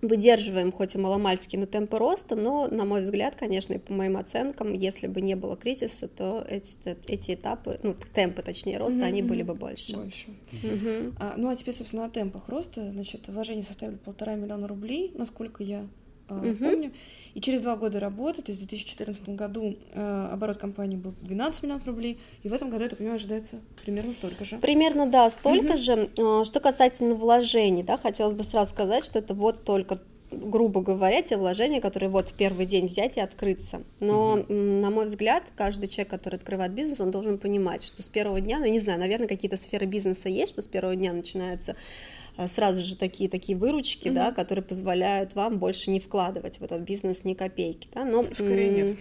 выдерживаем 0.00 0.70
хоть 0.72 0.94
и 0.94 0.98
маломальские, 0.98 1.60
но 1.60 1.66
темпы 1.66 1.98
роста, 1.98 2.36
но, 2.36 2.68
на 2.68 2.84
мой 2.84 3.02
взгляд, 3.02 3.34
конечно, 3.34 3.74
и 3.74 3.78
по 3.78 3.92
моим 3.92 4.16
оценкам, 4.16 4.72
если 4.72 5.08
бы 5.08 5.20
не 5.20 5.34
было 5.34 5.56
кризиса, 5.56 6.08
то 6.08 6.46
эти, 6.48 6.96
эти 7.06 7.34
этапы, 7.34 7.80
ну, 7.82 7.94
темпы, 8.14 8.42
точнее, 8.42 8.78
роста, 8.78 9.00
mm-hmm. 9.00 9.04
они 9.04 9.22
были 9.22 9.42
бы 9.42 9.54
больше. 9.54 9.96
Больше. 9.96 10.26
Mm-hmm. 10.62 11.14
А, 11.18 11.34
ну, 11.36 11.48
а 11.48 11.56
теперь, 11.56 11.74
собственно, 11.74 12.04
о 12.04 12.10
темпах 12.10 12.48
роста, 12.48 12.90
значит, 12.90 13.28
вложения 13.28 13.62
составили 13.62 13.96
полтора 13.96 14.36
миллиона 14.36 14.68
рублей, 14.68 15.12
насколько 15.16 15.62
я 15.62 15.86
uh, 16.28 16.56
помню. 16.56 16.92
И 17.34 17.40
через 17.40 17.60
два 17.60 17.76
года 17.76 18.00
работы, 18.00 18.42
то 18.42 18.50
есть 18.50 18.60
в 18.60 18.66
2014 18.66 19.28
году 19.28 19.76
э, 19.92 20.28
оборот 20.32 20.56
компании 20.56 20.96
был 20.96 21.14
12 21.20 21.62
миллионов 21.62 21.86
рублей, 21.86 22.18
и 22.42 22.48
в 22.48 22.52
этом 22.52 22.70
году, 22.70 22.84
я 22.84 22.88
так 22.88 22.98
понимаю, 22.98 23.16
ожидается 23.16 23.60
примерно 23.84 24.12
столько 24.12 24.44
же. 24.44 24.58
Примерно, 24.58 25.06
да, 25.06 25.30
столько 25.30 25.74
uh 25.74 25.76
же. 25.76 26.10
Э, 26.18 26.44
что 26.44 26.60
касательно 26.60 27.14
вложений, 27.14 27.84
да, 27.84 27.96
хотелось 27.96 28.34
бы 28.34 28.44
сразу 28.44 28.70
сказать, 28.72 29.04
что 29.04 29.18
это 29.18 29.34
вот 29.34 29.64
только 29.64 30.00
грубо 30.30 30.82
говоря, 30.82 31.22
те 31.22 31.36
вложения, 31.36 31.80
которые 31.80 32.10
вот 32.10 32.30
в 32.30 32.34
первый 32.34 32.66
день 32.66 32.86
взять 32.86 33.16
и 33.16 33.20
открыться. 33.20 33.82
Но, 34.00 34.38
mm 34.38 34.80
на 34.80 34.90
мой 34.90 35.06
взгляд, 35.06 35.44
каждый 35.56 35.88
человек, 35.88 36.10
который 36.10 36.36
открывает 36.36 36.72
бизнес, 36.72 37.00
он 37.00 37.10
должен 37.10 37.38
понимать, 37.38 37.82
что 37.82 38.02
с 38.02 38.08
первого 38.08 38.40
дня, 38.40 38.58
ну, 38.58 38.66
не 38.66 38.80
знаю, 38.80 38.98
наверное, 38.98 39.26
какие-то 39.26 39.56
сферы 39.56 39.86
бизнеса 39.86 40.28
есть, 40.28 40.52
что 40.52 40.62
с 40.62 40.66
первого 40.66 40.94
дня 40.94 41.12
начинается 41.12 41.74
сразу 42.46 42.80
же 42.80 42.94
такие 42.94 43.28
такие 43.28 43.58
выручки, 43.58 44.08
угу. 44.08 44.14
да, 44.14 44.32
которые 44.32 44.62
позволяют 44.62 45.34
вам 45.34 45.58
больше 45.58 45.90
не 45.90 45.98
вкладывать 45.98 46.60
в 46.60 46.62
этот 46.62 46.82
бизнес 46.82 47.24
ни 47.24 47.34
копейки, 47.34 47.88
да, 47.92 48.04
но 48.04 48.22
скорее 48.22 48.68
нет. 48.68 48.96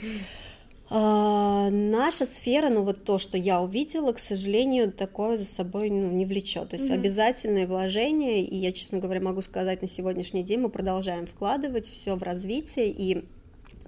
А, 0.90 1.70
наша 1.70 2.26
сфера, 2.26 2.70
ну 2.70 2.84
вот 2.84 3.04
то, 3.04 3.18
что 3.18 3.38
я 3.38 3.62
увидела, 3.62 4.14
к 4.14 4.20
сожалению, 4.20 4.92
такое 4.92 5.36
за 5.36 5.44
собой 5.44 5.90
ну, 5.90 6.12
не 6.12 6.26
влечет. 6.26 6.70
То 6.70 6.78
есть 6.78 6.90
mm-hmm. 6.90 6.94
обязательные 6.94 7.68
вложения, 7.68 8.42
и 8.42 8.56
я, 8.56 8.72
честно 8.72 9.00
говоря, 9.00 9.20
могу 9.20 9.42
сказать, 9.42 9.82
на 9.82 9.88
сегодняшний 9.90 10.44
день 10.44 10.60
мы 10.60 10.70
продолжаем 10.70 11.26
вкладывать 11.26 11.86
все 11.86 12.16
в 12.16 12.24
развитие, 12.24 12.90
и 12.90 13.26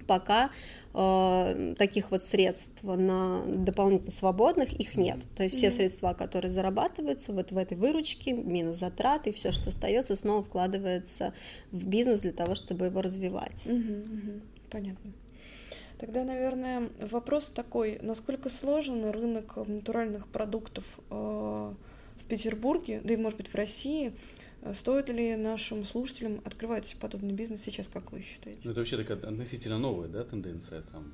пока 0.06 0.50
э, 0.94 1.74
таких 1.78 2.10
вот 2.10 2.22
средств 2.22 2.82
на 2.82 3.42
дополнительно 3.46 4.10
свободных 4.10 4.72
их 4.72 4.96
нет. 4.96 5.18
То 5.36 5.42
есть 5.42 5.56
mm-hmm. 5.56 5.58
все 5.58 5.70
средства, 5.70 6.14
которые 6.14 6.50
зарабатываются 6.50 7.32
вот 7.32 7.52
в 7.52 7.58
этой 7.58 7.76
выручке, 7.76 8.32
минус 8.32 8.78
затраты, 8.78 9.32
все, 9.32 9.52
что 9.52 9.70
остается, 9.70 10.16
снова 10.16 10.42
вкладывается 10.42 11.32
в 11.70 11.86
бизнес 11.86 12.20
для 12.20 12.32
того, 12.32 12.54
чтобы 12.54 12.86
его 12.86 13.02
развивать. 13.02 13.66
Mm-hmm, 13.66 14.04
mm-hmm. 14.04 14.40
Понятно. 14.70 15.12
Тогда, 15.98 16.24
наверное, 16.24 16.88
вопрос 16.98 17.50
такой, 17.50 17.98
насколько 18.00 18.48
сложен 18.48 19.10
рынок 19.10 19.56
натуральных 19.56 20.28
продуктов 20.28 20.84
э, 21.10 21.14
в 21.14 22.24
Петербурге, 22.26 23.02
да 23.04 23.12
и, 23.12 23.16
может 23.18 23.36
быть, 23.36 23.48
в 23.48 23.54
России, 23.54 24.14
стоит 24.74 25.08
ли 25.08 25.36
нашим 25.36 25.84
слушателям 25.84 26.40
открывать 26.44 26.96
подобный 27.00 27.32
бизнес 27.32 27.62
сейчас, 27.62 27.88
как 27.88 28.12
вы 28.12 28.22
считаете? 28.22 28.60
Ну, 28.64 28.70
это 28.70 28.80
вообще 28.80 28.96
такая 28.96 29.16
относительно 29.16 29.78
новая 29.78 30.08
да, 30.08 30.24
тенденция 30.24 30.82
там. 30.92 31.12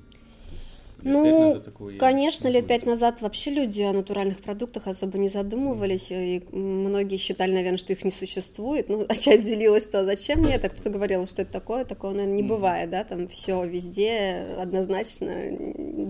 Лет 1.03 1.13
ну, 1.13 1.61
конечно, 1.99 2.47
лет 2.47 2.65
пять 2.65 2.85
назад 2.85 3.21
вообще 3.21 3.51
люди 3.51 3.83
о 3.83 3.93
натуральных 3.93 4.39
продуктах 4.39 4.87
особо 4.87 5.19
не 5.19 5.29
задумывались, 5.29 6.07
и 6.09 6.43
многие 6.51 7.17
считали, 7.17 7.53
наверное, 7.53 7.77
что 7.77 7.93
их 7.93 8.03
не 8.03 8.09
существует. 8.09 8.89
Ну, 8.89 9.05
а 9.09 9.15
часть 9.15 9.45
делилась, 9.45 9.83
что 9.83 10.03
зачем 10.05 10.41
мне 10.41 10.55
это, 10.55 10.69
кто-то 10.69 10.89
говорил, 10.89 11.27
что 11.27 11.43
это 11.43 11.51
такое, 11.51 11.85
такого, 11.85 12.13
наверное, 12.13 12.35
не 12.35 12.43
бывает, 12.43 12.89
да, 12.89 13.03
там 13.03 13.27
все 13.27 13.63
везде 13.63 14.55
однозначно 14.57 15.35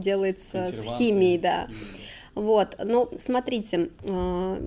делается 0.02 0.72
с 0.72 0.98
химией, 0.98 1.38
да. 1.38 1.68
Вот, 2.38 2.78
ну, 2.84 3.10
смотрите, 3.18 3.90
а, 4.08 4.60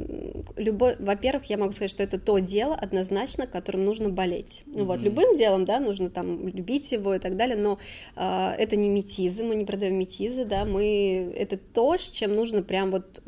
любой, 0.56 0.96
во-первых, 0.98 1.44
я 1.44 1.56
могу 1.56 1.70
сказать, 1.70 1.90
что 1.90 2.02
это 2.02 2.18
то 2.18 2.38
дело 2.40 2.74
однозначно, 2.74 3.46
которым 3.46 3.84
нужно 3.84 4.08
болеть. 4.08 4.64
Mm-hmm. 4.66 4.84
Вот, 4.84 5.00
любым 5.02 5.34
делом, 5.36 5.64
да, 5.64 5.78
нужно 5.78 6.10
там 6.10 6.48
любить 6.48 6.90
его 6.90 7.14
и 7.14 7.20
так 7.20 7.36
далее, 7.36 7.56
но 7.56 7.78
э, 8.16 8.54
это 8.58 8.74
не 8.74 8.88
метизы, 8.88 9.44
мы 9.44 9.54
не 9.54 9.64
продаем 9.64 9.96
метизы, 9.96 10.44
да, 10.44 10.64
мы, 10.64 11.32
это 11.36 11.58
то, 11.58 11.96
с 11.96 12.10
чем 12.10 12.34
нужно 12.34 12.64
прям 12.64 12.90
вот 12.90 13.22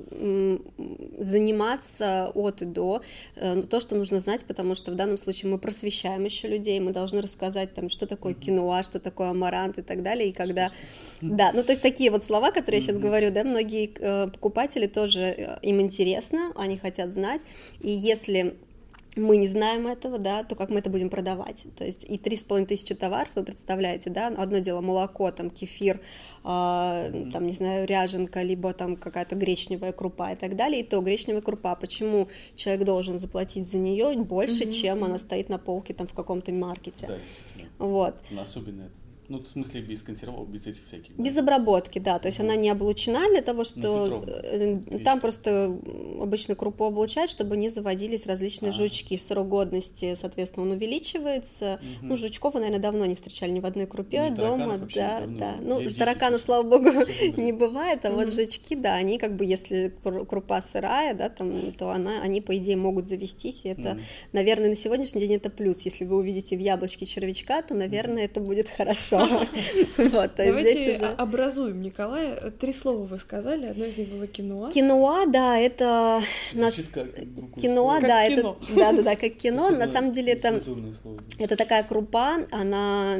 заниматься 1.18 2.32
от 2.34 2.62
и 2.62 2.64
до, 2.64 3.02
э, 3.36 3.62
то, 3.62 3.78
что 3.78 3.94
нужно 3.94 4.18
знать, 4.18 4.44
потому 4.44 4.74
что 4.74 4.90
в 4.90 4.96
данном 4.96 5.18
случае 5.18 5.52
мы 5.52 5.58
просвещаем 5.58 6.24
еще 6.24 6.48
людей, 6.48 6.80
мы 6.80 6.90
должны 6.90 7.20
рассказать 7.20 7.74
там, 7.74 7.88
что 7.88 8.06
такое 8.06 8.34
киноа, 8.34 8.82
что 8.82 8.98
такое 8.98 9.30
амарант 9.30 9.78
и 9.78 9.82
так 9.82 10.02
далее, 10.02 10.30
и 10.30 10.32
когда, 10.32 10.72
да, 11.20 11.52
ну, 11.54 11.62
то 11.62 11.70
есть 11.70 11.82
такие 11.82 12.10
вот 12.10 12.24
слова, 12.24 12.50
которые 12.50 12.80
я 12.80 12.86
сейчас 12.86 12.98
говорю, 12.98 13.30
да, 13.30 13.44
многие 13.44 13.92
э, 13.98 14.31
покупатели 14.32 14.86
тоже, 14.86 15.20
э, 15.20 15.58
им 15.62 15.80
интересно, 15.80 16.52
они 16.56 16.76
хотят 16.76 17.12
знать, 17.14 17.40
и 17.80 17.90
если 17.90 18.56
мы 19.16 19.36
не 19.36 19.46
знаем 19.46 19.86
этого, 19.86 20.18
да, 20.18 20.42
то 20.42 20.54
как 20.54 20.70
мы 20.70 20.78
это 20.78 20.88
будем 20.88 21.10
продавать? 21.10 21.66
То 21.76 21.84
есть 21.84 22.04
и 22.08 22.16
три 22.16 22.36
с 22.36 22.44
половиной 22.44 22.68
тысячи 22.68 22.94
товаров, 22.94 23.28
вы 23.34 23.44
представляете, 23.44 24.10
да, 24.10 24.28
одно 24.28 24.58
дело 24.58 24.80
молоко, 24.80 25.30
там 25.30 25.50
кефир, 25.50 26.00
э, 26.44 27.28
там, 27.32 27.46
не 27.46 27.52
знаю, 27.52 27.86
ряженка, 27.86 28.42
либо 28.42 28.72
там 28.72 28.96
какая-то 28.96 29.34
гречневая 29.36 29.92
крупа 29.92 30.32
и 30.32 30.36
так 30.36 30.56
далее, 30.56 30.80
и 30.80 30.84
то 30.84 31.00
гречневая 31.00 31.42
крупа, 31.42 31.74
почему 31.76 32.28
человек 32.56 32.84
должен 32.84 33.18
заплатить 33.18 33.70
за 33.70 33.78
нее 33.78 34.16
больше, 34.22 34.64
mm-hmm. 34.64 34.72
чем 34.72 35.04
она 35.04 35.18
стоит 35.18 35.48
на 35.48 35.58
полке 35.58 35.92
там 35.92 36.06
в 36.06 36.14
каком-то 36.14 36.52
маркете? 36.52 37.06
Да, 37.06 37.18
вот. 37.78 38.14
Особенно 38.38 38.82
это 38.82 39.01
ну, 39.32 39.38
в 39.38 39.48
смысле, 39.48 39.80
без 39.80 40.02
консервов, 40.02 40.46
без 40.46 40.66
этих 40.66 40.86
всяких. 40.86 41.16
Да? 41.16 41.22
Без 41.22 41.34
обработки, 41.38 41.98
да. 41.98 42.18
То 42.18 42.28
есть 42.28 42.38
она 42.38 42.54
не 42.54 42.68
облучена 42.68 43.28
для 43.30 43.40
того, 43.40 43.64
что 43.64 44.22
э, 44.26 44.98
там 45.02 45.20
просто 45.20 45.74
обычно 46.20 46.54
крупу 46.54 46.84
облучают, 46.84 47.30
чтобы 47.30 47.56
не 47.56 47.70
заводились 47.70 48.26
различные 48.26 48.70
а. 48.70 48.72
жучки. 48.72 49.16
Срок 49.16 49.48
годности, 49.48 50.14
соответственно, 50.20 50.66
он 50.66 50.72
увеличивается. 50.72 51.80
Угу. 51.80 52.06
Ну, 52.08 52.16
жучков 52.16 52.52
вы, 52.52 52.60
наверное, 52.60 52.82
давно 52.82 53.06
не 53.06 53.14
встречали 53.14 53.52
ни 53.52 53.60
в 53.60 53.64
одной 53.64 53.86
крупе 53.86 54.28
ну, 54.28 54.36
дома. 54.36 54.78
Да, 54.94 55.22
да. 55.26 55.56
Ну, 55.62 55.80
таракана, 55.88 56.38
слава 56.38 56.62
богу, 56.62 56.90
не 57.38 57.52
бывает, 57.52 58.04
а 58.04 58.10
угу. 58.10 58.18
вот 58.18 58.34
жучки, 58.34 58.74
да, 58.74 58.96
они 58.96 59.16
как 59.16 59.34
бы, 59.34 59.46
если 59.46 59.94
крупа 60.28 60.60
сырая, 60.60 61.14
да, 61.14 61.30
там, 61.30 61.72
то 61.72 61.88
она, 61.88 62.20
они, 62.22 62.42
по 62.42 62.54
идее, 62.58 62.76
могут 62.76 63.08
завестись. 63.08 63.64
И 63.64 63.68
это, 63.68 63.92
угу. 63.92 64.00
наверное, 64.32 64.68
на 64.68 64.76
сегодняшний 64.76 65.22
день 65.22 65.36
это 65.36 65.48
плюс. 65.48 65.80
Если 65.86 66.04
вы 66.04 66.16
увидите 66.16 66.54
в 66.54 66.60
яблочке 66.60 67.06
червячка, 67.06 67.62
то, 67.62 67.72
наверное, 67.72 68.26
это 68.26 68.38
будет 68.38 68.68
хорошо. 68.68 69.21
Вот, 69.96 70.30
Давайте 70.36 70.96
уже... 70.96 71.06
образуем, 71.06 71.80
Николай. 71.80 72.50
Три 72.58 72.72
слова 72.72 73.04
вы 73.04 73.18
сказали, 73.18 73.66
одно 73.66 73.84
из 73.84 73.96
них 73.96 74.08
было 74.08 74.26
киноа. 74.26 74.70
Киноа, 74.70 75.26
да, 75.26 75.58
это... 75.58 76.20
Нас... 76.54 76.74
Киноа, 76.74 78.00
да, 78.00 78.24
это... 78.24 78.56
Да-да-да, 78.74 79.16
как 79.16 79.34
кино. 79.34 79.70
На 79.70 79.88
самом 79.88 80.12
деле 80.12 80.32
это... 80.32 80.62
Это 81.38 81.56
такая 81.56 81.84
крупа, 81.84 82.46
она 82.50 83.16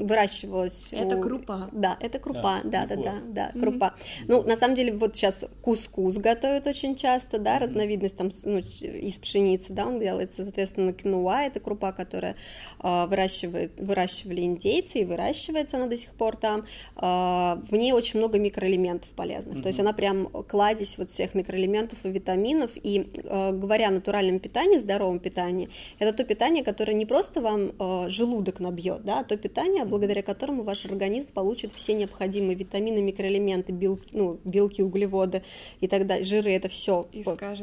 выращивалась... 0.00 0.88
Это 0.92 1.16
крупа. 1.16 1.68
Да, 1.72 1.96
это 2.00 2.18
крупа, 2.18 2.60
да-да-да, 2.64 3.14
да, 3.26 3.50
крупа. 3.58 3.94
Ну, 4.26 4.42
на 4.42 4.56
самом 4.56 4.74
деле, 4.74 4.92
вот 4.92 5.16
сейчас 5.16 5.44
кускус 5.62 6.16
готовят 6.16 6.66
очень 6.66 6.96
часто, 6.96 7.38
да, 7.38 7.58
разновидность 7.58 8.16
там 8.16 8.30
ну, 8.44 8.58
из 8.58 9.18
пшеницы, 9.18 9.72
да, 9.72 9.86
он 9.86 9.98
делается, 9.98 10.42
соответственно, 10.42 10.92
киноа, 10.92 11.42
это 11.44 11.60
крупа, 11.60 11.92
которая 11.92 12.36
а, 12.78 13.06
выращивает, 13.06 13.72
выращивали 13.78 14.42
индейцы 14.42 15.00
и 15.00 15.04
выращивали 15.04 15.19
выращивается 15.20 15.76
она 15.76 15.86
до 15.86 15.96
сих 15.96 16.12
пор 16.12 16.36
там, 16.36 16.64
в 16.96 17.72
ней 17.72 17.92
очень 17.92 18.18
много 18.18 18.38
микроэлементов 18.38 19.10
полезных, 19.10 19.56
mm-hmm. 19.56 19.62
то 19.62 19.68
есть 19.68 19.80
она 19.80 19.92
прям 19.92 20.26
кладезь 20.26 20.98
вот 20.98 21.10
всех 21.10 21.34
микроэлементов 21.34 21.98
и 22.04 22.08
витаминов, 22.08 22.70
и 22.74 23.10
говоря 23.24 23.88
о 23.88 23.90
натуральном 23.90 24.40
питании, 24.40 24.78
здоровом 24.78 25.18
питании, 25.18 25.68
это 25.98 26.12
то 26.12 26.24
питание, 26.24 26.64
которое 26.64 26.94
не 26.94 27.06
просто 27.06 27.40
вам 27.40 27.72
желудок 28.10 28.60
набьет, 28.60 29.04
да, 29.04 29.20
а 29.20 29.24
то 29.24 29.36
питание, 29.36 29.84
благодаря 29.84 30.22
которому 30.22 30.62
ваш 30.62 30.84
организм 30.86 31.30
получит 31.32 31.72
все 31.72 31.94
необходимые 31.94 32.56
витамины, 32.56 33.02
микроэлементы, 33.02 33.72
белки, 33.72 34.08
ну, 34.12 34.38
белки, 34.44 34.82
углеводы 34.82 35.42
и 35.80 35.86
так 35.86 36.06
далее, 36.06 36.24
жиры, 36.24 36.52
это 36.52 36.68
все 36.68 37.06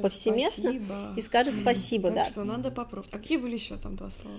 повсеместно. 0.01 0.71
Спасибо. 0.71 0.95
И 1.17 1.21
скажет 1.21 1.55
спасибо, 1.57 2.09
так 2.09 2.15
да. 2.15 2.25
что 2.25 2.43
надо 2.43 2.71
попробовать. 2.71 3.13
А 3.13 3.17
какие 3.17 3.37
были 3.37 3.53
еще 3.53 3.77
там 3.77 3.95
два 3.95 4.09
слова? 4.09 4.35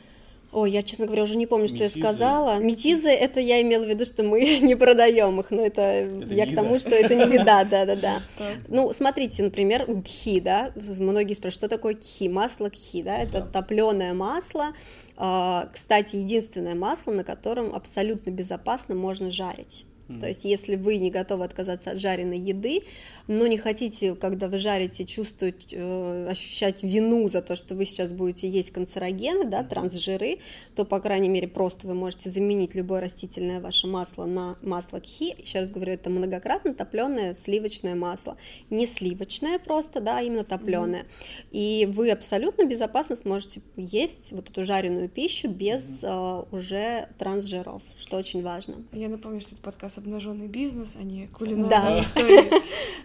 Ой, 0.50 0.71
я, 0.71 0.83
честно 0.83 1.05
говоря, 1.05 1.25
уже 1.25 1.37
не 1.37 1.47
помню, 1.47 1.69
что 1.69 1.76
Метизы. 1.76 1.99
я 1.99 2.05
сказала. 2.05 2.59
Метизы 2.59 3.09
это 3.09 3.38
я 3.38 3.61
имела 3.61 3.85
в 3.85 3.88
виду, 3.88 4.07
что 4.07 4.23
мы 4.23 4.59
не 4.62 4.75
продаем 4.75 5.38
их, 5.40 5.50
но 5.50 5.64
это, 5.64 5.83
это 5.83 6.35
я 6.35 6.47
к 6.47 6.55
тому, 6.55 6.78
что 6.78 6.90
это 6.90 7.14
не 7.14 7.35
еда, 7.35 7.64
да, 7.64 7.85
да, 7.85 7.97
да. 7.97 8.23
Ну, 8.69 8.90
смотрите, 8.93 9.43
например, 9.43 9.87
кхи, 10.02 10.40
да, 10.40 10.71
многие 10.99 11.35
спрашивают, 11.35 11.55
что 11.55 11.69
такое 11.69 11.95
кхи, 11.95 12.28
масло 12.28 12.71
кхи, 12.71 13.02
да, 13.02 13.19
это 13.19 13.43
топленое 13.43 14.14
масло, 14.14 14.73
а, 15.17 15.69
кстати, 15.73 16.17
единственное 16.17 16.75
масло, 16.75 17.12
на 17.12 17.25
котором 17.25 17.75
абсолютно 17.75 18.31
безопасно 18.31 18.95
можно 18.95 19.31
жарить. 19.31 19.85
Mm-hmm. 20.09 20.21
То 20.21 20.29
есть, 20.29 20.45
если 20.45 20.77
вы 20.77 20.97
не 20.97 21.11
готовы 21.11 21.45
отказаться 21.45 21.91
от 21.91 22.00
жареной 22.00 22.38
еды, 22.38 22.83
но 23.27 23.47
не 23.47 23.59
хотите, 23.59 24.15
когда 24.15 24.49
вы 24.49 24.59
жарите, 24.59 25.05
чувствовать, 25.05 25.69
э, 25.73 26.29
ощущать 26.31 26.83
вину 26.83 27.29
за 27.29 27.43
то, 27.43 27.57
что 27.57 27.75
вы 27.75 27.85
сейчас 27.85 28.12
будете 28.12 28.49
есть 28.49 28.71
канцерогены, 28.71 29.45
да, 29.45 29.62
трансжиры, 29.62 30.38
то, 30.75 30.87
по 30.87 30.99
крайней 30.99 31.29
мере, 31.29 31.47
просто 31.47 31.87
вы 31.87 31.95
можете 31.95 32.31
заменить 32.31 32.75
любое 32.75 33.03
растительное 33.03 33.61
ваше 33.61 33.87
масло 33.87 34.25
на 34.25 34.57
масло 34.62 35.00
кхи. 35.00 35.35
Еще 35.38 35.61
раз 35.61 35.71
говорю, 35.71 35.93
это 35.93 36.09
многократно 36.09 36.73
топленое 36.73 37.35
сливочное 37.35 37.95
масло. 37.95 38.38
Не 38.71 38.87
сливочное 38.87 39.59
просто, 39.59 40.00
да, 40.00 40.19
а 40.19 40.23
именно 40.23 40.45
топленое. 40.45 41.03
Mm-hmm. 41.03 41.49
И 41.53 41.88
вы 41.93 42.11
абсолютно 42.11 42.65
безопасно 42.65 43.15
сможете 43.15 43.61
есть 43.77 44.33
вот 44.33 44.49
эту 44.49 44.65
жареную 44.65 45.11
пищу 45.11 45.49
без 45.49 45.83
mm-hmm. 45.83 46.47
э, 46.53 46.57
уже 46.57 47.09
трансжиров, 47.19 47.83
что 47.99 48.17
очень 48.17 48.43
важно. 48.43 48.77
Я 48.93 49.11
напомню, 49.11 49.43
что 49.43 49.55
это 49.55 49.62
подкаст 49.62 49.98
обнаженный 49.99 50.49
бизнес, 50.49 50.97
а 50.99 51.02
не 51.02 51.26
кулинарная 51.26 51.99
да. 51.99 52.02
история. 52.02 52.50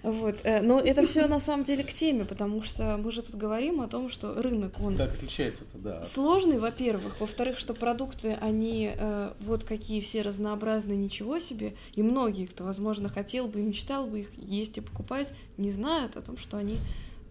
Вот. 0.03 0.41
Э, 0.43 0.62
но 0.62 0.79
это 0.79 1.05
все 1.05 1.27
на 1.27 1.39
самом 1.39 1.63
деле 1.63 1.83
к 1.83 1.93
теме, 1.93 2.25
потому 2.25 2.62
что 2.62 2.97
мы 2.97 3.12
же 3.12 3.21
тут 3.21 3.35
говорим 3.35 3.79
о 3.79 3.88
том, 3.88 4.09
что 4.09 4.33
рынок, 4.41 4.73
он... 4.81 4.97
Как 4.97 5.13
отличается-то, 5.13 5.77
да. 5.77 6.03
Сложный, 6.03 6.59
во-первых. 6.59 7.19
Во-вторых, 7.21 7.57
что 7.57 7.73
продукты, 7.73 8.38
они 8.41 8.91
э, 8.93 9.31
вот 9.39 9.63
какие 9.63 10.01
все 10.01 10.21
разнообразные, 10.21 10.97
ничего 10.97 11.39
себе. 11.39 11.73
И 11.95 12.03
многие, 12.03 12.45
кто, 12.47 12.65
возможно, 12.65 13.07
хотел 13.07 13.47
бы 13.47 13.59
и 13.59 13.63
мечтал 13.63 14.05
бы 14.05 14.21
их 14.21 14.27
есть 14.38 14.77
и 14.77 14.81
покупать, 14.81 15.33
не 15.57 15.71
знают 15.71 16.17
о 16.17 16.21
том, 16.21 16.38
что 16.38 16.57
они 16.57 16.79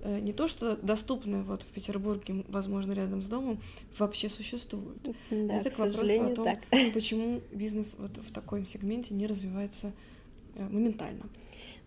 не 0.04 0.32
то 0.32 0.48
что 0.48 0.76
доступны 0.76 1.42
вот 1.42 1.62
в 1.62 1.66
Петербурге, 1.66 2.44
возможно, 2.48 2.92
рядом 2.92 3.22
с 3.22 3.28
домом, 3.28 3.60
вообще 3.98 4.28
существуют. 4.28 4.98
Да, 5.30 5.54
Это 5.54 5.70
к, 5.70 5.74
к 5.74 5.78
вопросу 5.78 6.22
о 6.22 6.34
том, 6.34 6.44
так. 6.44 6.60
почему 6.94 7.40
бизнес 7.52 7.96
вот 7.98 8.18
в 8.18 8.32
таком 8.32 8.66
сегменте 8.66 9.14
не 9.14 9.26
развивается 9.26 9.92
моментально. 10.56 11.24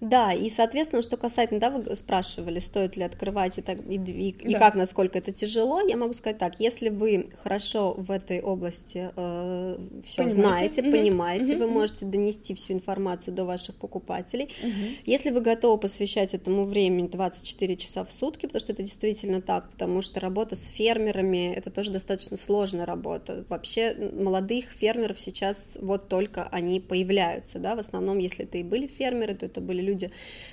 Да, 0.01 0.33
и, 0.33 0.49
соответственно, 0.49 1.01
что 1.01 1.15
касательно, 1.15 1.59
да, 1.59 1.69
вы 1.69 1.95
спрашивали, 1.95 2.59
стоит 2.59 2.97
ли 2.97 3.03
открывать 3.03 3.57
и, 3.57 3.61
так, 3.61 3.79
и, 3.87 3.95
и, 3.95 4.29
и 4.29 4.53
как, 4.53 4.75
насколько 4.75 5.17
это 5.17 5.31
тяжело, 5.31 5.79
я 5.79 5.95
могу 5.95 6.13
сказать 6.13 6.37
так, 6.37 6.59
если 6.59 6.89
вы 6.89 7.29
хорошо 7.41 7.93
в 7.93 8.11
этой 8.11 8.41
области 8.41 9.09
э, 9.15 9.77
все 10.03 10.29
знаете, 10.29 10.83
понимаете, 10.83 11.55
угу. 11.55 11.63
вы 11.63 11.71
можете 11.71 12.05
донести 12.05 12.53
всю 12.53 12.73
информацию 12.73 13.33
до 13.33 13.45
ваших 13.45 13.75
покупателей, 13.75 14.53
угу. 14.61 14.71
если 15.05 15.31
вы 15.31 15.39
готовы 15.39 15.79
посвящать 15.79 16.33
этому 16.33 16.65
времени 16.65 17.07
24 17.07 17.77
часа 17.77 18.03
в 18.03 18.11
сутки, 18.11 18.47
потому 18.47 18.59
что 18.59 18.73
это 18.73 18.83
действительно 18.83 19.41
так, 19.41 19.71
потому 19.71 20.01
что 20.01 20.19
работа 20.19 20.55
с 20.55 20.65
фермерами, 20.65 21.53
это 21.53 21.69
тоже 21.69 21.91
достаточно 21.91 22.35
сложная 22.35 22.85
работа, 22.85 23.45
вообще 23.47 23.95
молодых 24.13 24.65
фермеров 24.71 25.19
сейчас 25.19 25.77
вот 25.79 26.09
только 26.09 26.49
они 26.51 26.81
появляются, 26.81 27.59
да, 27.59 27.75
в 27.75 27.79
основном, 27.79 28.17
если 28.17 28.43
это 28.43 28.57
и 28.57 28.63
были 28.63 28.87
фермеры, 28.87 29.35
то 29.35 29.45
это 29.45 29.61
были 29.61 29.84
люди 29.85 30.11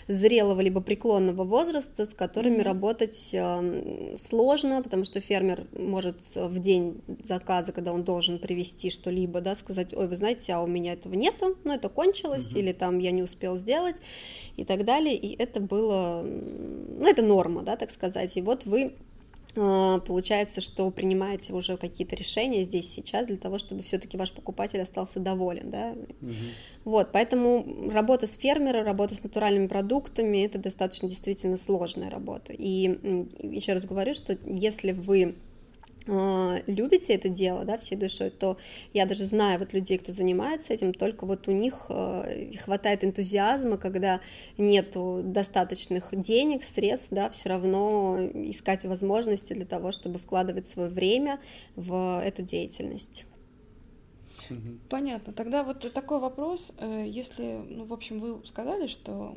зрелого 0.09 0.61
либо 0.61 0.81
преклонного 0.81 1.45
возраста, 1.45 2.07
с 2.07 2.15
которыми 2.15 2.59
mm-hmm. 2.59 2.63
работать 2.63 3.31
э, 3.33 4.17
сложно, 4.29 4.83
потому 4.83 5.05
что 5.05 5.21
фермер 5.21 5.67
может 5.73 6.19
в 6.35 6.59
день 6.59 7.01
заказа, 7.25 7.73
когда 7.73 7.93
он 7.93 8.05
должен 8.05 8.39
привезти 8.39 8.91
что-либо, 8.91 9.41
да, 9.41 9.57
сказать, 9.57 9.95
ой, 9.95 10.09
вы 10.09 10.17
знаете, 10.17 10.53
а 10.53 10.61
у 10.61 10.67
меня 10.67 10.93
этого 10.93 11.15
нету, 11.15 11.57
ну 11.65 11.73
это 11.73 11.89
кончилось, 11.89 12.53
mm-hmm. 12.53 12.59
или 12.59 12.73
там 12.73 12.99
я 12.99 13.11
не 13.11 13.23
успел 13.23 13.57
сделать 13.57 13.97
и 14.57 14.65
так 14.65 14.85
далее, 14.85 15.17
и 15.17 15.35
это 15.37 15.61
было, 15.61 16.23
ну 16.23 17.07
это 17.07 17.23
норма, 17.23 17.63
да, 17.63 17.77
так 17.77 17.91
сказать, 17.91 18.37
и 18.37 18.43
вот 18.43 18.67
вы 18.67 18.93
получается, 19.55 20.61
что 20.61 20.91
принимаете 20.91 21.53
уже 21.53 21.77
какие-то 21.77 22.17
решения 22.17 22.63
здесь 22.63 22.93
сейчас 22.93 23.27
для 23.27 23.37
того, 23.37 23.59
чтобы 23.59 23.83
все-таки 23.83 24.17
ваш 24.17 24.33
покупатель 24.33 24.81
остался 24.81 25.21
доволен, 25.21 25.71
да. 25.71 25.95
Угу. 26.21 26.33
Вот, 26.85 27.13
поэтому 27.13 27.91
работа 27.91 28.27
с 28.27 28.35
фермером, 28.35 28.85
работа 28.85 29.15
с 29.15 29.23
натуральными 29.23 29.67
продуктами 29.67 30.39
это 30.39 30.59
достаточно 30.59 31.09
действительно 31.09 31.59
сложная 31.59 32.09
работа. 32.09 32.53
И 32.53 32.99
еще 33.43 33.75
раз 33.75 33.85
говорю, 33.85 34.15
что 34.15 34.39
если 34.47 34.93
вы 34.93 35.35
а, 35.35 35.52
любите 36.07 37.15
это 37.15 37.29
дело, 37.29 37.65
да, 37.65 37.79
всей 37.79 37.97
душой, 37.97 38.31
то 38.31 38.57
я 38.93 39.07
даже 39.07 39.25
знаю 39.25 39.59
вот 39.59 39.73
людей, 39.73 39.99
кто 39.99 40.13
занимается 40.13 40.73
этим, 40.73 40.93
только 40.93 41.27
вот 41.27 41.49
у 41.49 41.53
них 41.53 41.87
э, 41.89 42.53
хватает 42.59 43.05
энтузиазма, 43.05 43.77
когда 43.77 44.21
нету 44.59 45.23
достаточных 45.25 46.09
денег, 46.13 46.65
средств, 46.65 47.09
да, 47.11 47.31
все 47.31 47.49
равно 47.49 48.19
искать 48.35 48.85
возможности 48.85 49.53
для 49.53 49.65
того, 49.65 49.93
чтобы 49.93 50.19
вкладывать 50.19 50.69
свое 50.69 50.89
время 50.89 51.41
в 51.77 52.21
эту 52.25 52.43
деятельность. 52.43 53.27
Понятно. 54.89 55.33
Тогда 55.33 55.63
вот 55.63 55.93
такой 55.93 56.19
вопрос, 56.19 56.73
э, 56.79 57.05
если, 57.07 57.61
ну, 57.69 57.85
в 57.85 57.93
общем, 57.93 58.19
вы 58.19 58.45
сказали, 58.47 58.87
что 58.87 59.37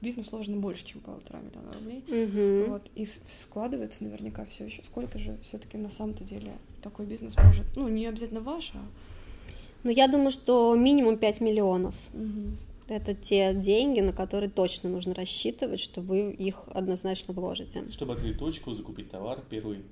бизнес 0.00 0.26
сложен 0.26 0.60
больше, 0.60 0.84
чем 0.84 1.00
полтора 1.00 1.40
миллиона 1.40 1.72
рублей, 1.72 2.02
угу. 2.06 2.70
вот, 2.72 2.82
и 2.94 3.06
складывается 3.06 4.04
наверняка 4.04 4.44
все 4.46 4.64
еще. 4.64 4.82
Сколько 4.82 5.18
же 5.18 5.36
все-таки 5.42 5.76
на 5.76 5.90
самом-то 5.90 6.24
деле 6.24 6.52
такой 6.82 7.06
бизнес 7.06 7.36
может, 7.36 7.66
ну, 7.76 7.88
не 7.88 8.06
обязательно 8.06 8.40
ваш, 8.40 8.72
а... 8.74 8.82
Ну, 9.84 9.90
я 9.90 10.08
думаю, 10.08 10.30
что 10.30 10.74
минимум 10.74 11.18
5 11.18 11.40
миллионов. 11.40 11.94
Угу. 12.12 12.94
Это 12.94 13.14
те 13.14 13.52
деньги, 13.54 14.00
на 14.00 14.12
которые 14.12 14.50
точно 14.50 14.88
нужно 14.88 15.14
рассчитывать, 15.14 15.78
что 15.78 16.00
вы 16.00 16.32
их 16.32 16.64
однозначно 16.72 17.34
вложите. 17.34 17.84
Чтобы 17.90 18.14
открыть 18.14 18.38
точку, 18.38 18.74
закупить 18.74 19.10
товар 19.10 19.42
первый, 19.48 19.82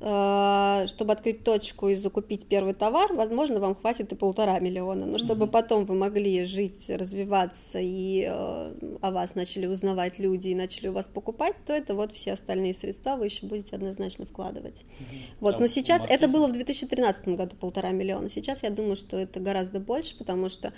чтобы 0.00 1.12
открыть 1.12 1.44
точку 1.44 1.88
и 1.88 1.94
закупить 1.94 2.46
первый 2.46 2.72
товар, 2.72 3.12
возможно, 3.12 3.60
вам 3.60 3.74
хватит 3.74 4.10
и 4.12 4.16
полтора 4.16 4.58
миллиона. 4.58 5.04
Но 5.04 5.18
чтобы 5.18 5.44
mm-hmm. 5.44 5.50
потом 5.50 5.84
вы 5.84 5.94
могли 5.94 6.44
жить, 6.44 6.88
развиваться 6.88 7.78
и 7.80 8.24
э, 8.26 8.74
о 9.02 9.10
вас 9.10 9.34
начали 9.34 9.66
узнавать 9.66 10.18
люди 10.18 10.48
и 10.48 10.54
начали 10.54 10.88
у 10.88 10.92
вас 10.92 11.06
покупать, 11.06 11.54
то 11.66 11.74
это 11.74 11.94
вот 11.94 12.12
все 12.12 12.32
остальные 12.32 12.72
средства 12.72 13.16
вы 13.16 13.26
еще 13.26 13.44
будете 13.44 13.76
однозначно 13.76 14.24
вкладывать. 14.24 14.84
Mm-hmm. 14.84 15.18
Вот, 15.40 15.56
а 15.56 15.58
но 15.58 15.66
сейчас 15.66 16.00
это 16.08 16.28
было 16.28 16.46
в 16.46 16.52
2013 16.52 17.28
году 17.28 17.56
полтора 17.56 17.90
миллиона. 17.90 18.30
Сейчас 18.30 18.62
я 18.62 18.70
думаю, 18.70 18.96
что 18.96 19.18
это 19.18 19.38
гораздо 19.38 19.80
больше, 19.80 20.16
потому 20.16 20.48
что 20.48 20.72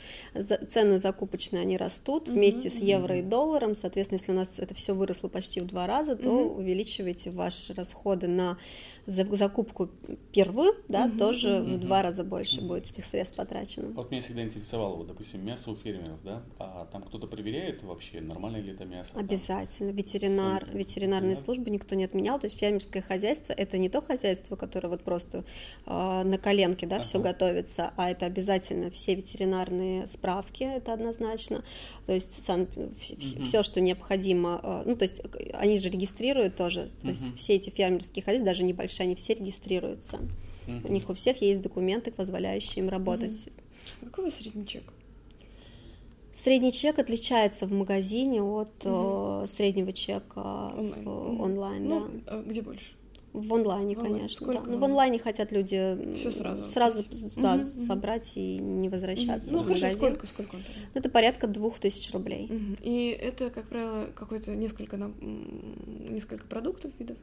цены 0.68 0.98
закупочные 0.98 1.62
они 1.62 1.76
растут 1.76 2.28
mm-hmm. 2.28 2.32
вместе 2.32 2.70
с 2.70 2.80
евро 2.80 3.18
и 3.18 3.22
долларом. 3.22 3.76
Соответственно, 3.76 4.18
если 4.18 4.32
у 4.32 4.34
нас 4.34 4.58
это 4.58 4.74
все 4.74 4.96
выросло 4.96 5.28
почти 5.28 5.60
в 5.60 5.66
два 5.66 5.86
раза, 5.86 6.16
то 6.16 6.28
mm-hmm. 6.28 6.56
увеличивайте 6.58 7.30
ваши 7.30 7.72
расходы 7.72 8.26
на 8.26 8.58
за 9.06 9.11
закупку 9.12 9.90
первую, 10.32 10.74
да, 10.88 11.06
угу, 11.06 11.18
тоже 11.18 11.60
угу. 11.60 11.72
в 11.72 11.80
два 11.80 12.02
раза 12.02 12.24
больше 12.24 12.60
угу. 12.60 12.68
будет 12.68 12.90
этих 12.90 13.04
средств 13.04 13.36
потрачено. 13.36 13.88
Вот 13.94 14.10
меня 14.10 14.22
всегда 14.22 14.42
интересовало, 14.42 14.96
вот, 14.96 15.06
допустим, 15.08 15.44
мясо 15.44 15.70
у 15.70 15.76
фермеров, 15.76 16.18
да, 16.24 16.42
а 16.58 16.86
там 16.92 17.02
кто-то 17.02 17.26
проверяет 17.26 17.82
вообще, 17.82 18.20
нормально 18.20 18.58
ли 18.58 18.72
это 18.72 18.84
мясо? 18.84 19.10
Обязательно. 19.14 19.88
Там? 19.88 19.96
Ветеринар, 19.96 20.64
Ветеринар, 20.64 20.76
ветеринарные 20.76 21.36
службы 21.36 21.70
никто 21.70 21.94
не 21.94 22.04
отменял, 22.04 22.38
то 22.38 22.46
есть 22.46 22.58
фермерское 22.58 23.02
хозяйство 23.02 23.52
это 23.52 23.78
не 23.78 23.88
то 23.88 24.00
хозяйство, 24.00 24.56
которое 24.56 24.88
вот 24.88 25.02
просто 25.02 25.44
э, 25.86 26.22
на 26.24 26.38
коленке, 26.38 26.86
да, 26.86 26.96
ага. 26.96 27.04
все 27.04 27.20
готовится, 27.20 27.92
а 27.96 28.10
это 28.10 28.26
обязательно 28.26 28.90
все 28.90 29.14
ветеринарные 29.14 30.06
справки, 30.06 30.64
это 30.64 30.92
однозначно, 30.92 31.62
то 32.06 32.12
есть 32.12 32.44
сан, 32.44 32.62
угу. 32.62 32.94
все, 32.98 33.62
что 33.62 33.80
необходимо, 33.80 34.60
э, 34.62 34.82
ну, 34.86 34.96
то 34.96 35.04
есть 35.04 35.22
они 35.54 35.78
же 35.78 35.90
регистрируют 35.90 36.56
тоже, 36.56 36.88
то 37.00 37.02
угу. 37.02 37.08
есть 37.08 37.36
все 37.36 37.54
эти 37.54 37.70
фермерские 37.70 38.22
хозяйства, 38.22 38.46
даже 38.46 38.64
небольшие 38.64 39.01
они 39.02 39.14
все 39.14 39.34
регистрируются. 39.34 40.18
Mm-hmm. 40.66 40.88
У 40.88 40.92
них 40.92 41.10
у 41.10 41.14
всех 41.14 41.42
есть 41.42 41.60
документы, 41.60 42.10
позволяющие 42.10 42.84
им 42.84 42.88
работать. 42.88 43.32
Mm-hmm. 43.32 44.10
Какой 44.10 44.30
средний 44.30 44.66
чек? 44.66 44.84
Средний 46.34 46.72
чек 46.72 46.98
отличается 46.98 47.66
в 47.66 47.72
магазине 47.72 48.42
от 48.42 48.72
mm-hmm. 48.80 49.46
среднего 49.48 49.92
чека 49.92 50.72
онлайн. 50.76 51.04
В, 51.04 51.42
онлайн 51.42 51.88
ну, 51.88 52.08
да. 52.24 52.32
А 52.32 52.42
где 52.42 52.62
больше? 52.62 52.92
В 53.32 53.54
онлайне, 53.54 53.94
В 53.94 53.98
онлайн. 53.98 54.14
конечно. 54.14 54.44
Сколько 54.44 54.66
да. 54.66 54.72
Ну, 54.72 54.78
в 54.78 54.84
онлайне 54.84 55.18
хотят 55.18 55.52
люди 55.52 55.98
Всё 56.16 56.30
сразу 56.30 56.64
сразу 56.66 57.02
да, 57.36 57.56
мгм. 57.56 57.64
собрать 57.64 58.32
и 58.34 58.58
не 58.58 58.90
возвращаться 58.90 59.50
Ну, 59.50 59.60
в 59.60 59.64
хорошо, 59.64 59.86
магазин. 59.86 59.96
сколько, 59.96 60.26
сколько 60.26 60.56
он? 60.56 60.62
Ну, 60.94 61.00
Это 61.00 61.08
порядка 61.08 61.46
двух 61.46 61.78
тысяч 61.78 62.12
рублей. 62.12 62.48
Мгм. 62.50 62.76
И 62.82 63.08
это, 63.08 63.48
как 63.48 63.68
правило, 63.68 64.08
какое-то 64.14 64.54
несколько, 64.54 64.98
на- 64.98 65.14
несколько 66.10 66.46
продуктов, 66.46 66.92
видов? 66.98 67.16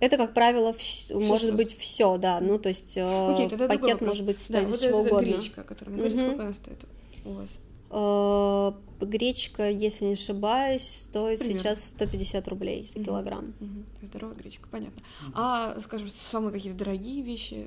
Это, 0.00 0.16
как 0.16 0.34
правило, 0.34 0.72
вс- 0.72 1.14
может 1.14 1.42
сразу. 1.48 1.56
быть 1.56 1.76
все, 1.78 2.16
да. 2.16 2.40
Ну, 2.40 2.58
то 2.58 2.68
есть 2.68 2.96
э, 2.96 3.32
Окей, 3.32 3.48
пакет 3.48 3.92
вопрос. 3.94 4.00
может 4.00 4.24
быть 4.26 4.36
Да, 4.36 4.40
состоять 4.60 4.68
вот 4.68 4.80
чего 4.80 4.98
это 5.00 5.08
угодно. 5.14 5.26
гречка, 5.30 5.60
о 5.60 5.64
которой 5.64 5.90
мы 5.90 5.96
говорили, 5.98 6.16
Мгм. 6.18 6.26
сколько 6.28 6.42
она 6.44 6.52
стоит 6.52 6.84
у 7.24 7.30
вас? 7.32 7.58
Э, 7.90 8.72
Гречка, 9.00 9.68
если 9.70 10.06
не 10.06 10.12
ошибаюсь, 10.14 11.04
стоит 11.10 11.38
Примерно. 11.40 11.58
сейчас 11.60 11.84
150 11.86 12.48
рублей 12.48 12.88
за 12.94 13.04
килограмм. 13.04 13.54
Мгм. 13.60 13.84
Здоровая 14.02 14.34
гречка, 14.36 14.66
понятно. 14.70 15.02
А, 15.34 15.78
скажем, 15.82 16.08
самые 16.08 16.52
какие-то 16.52 16.78
дорогие 16.78 17.22
вещи, 17.22 17.66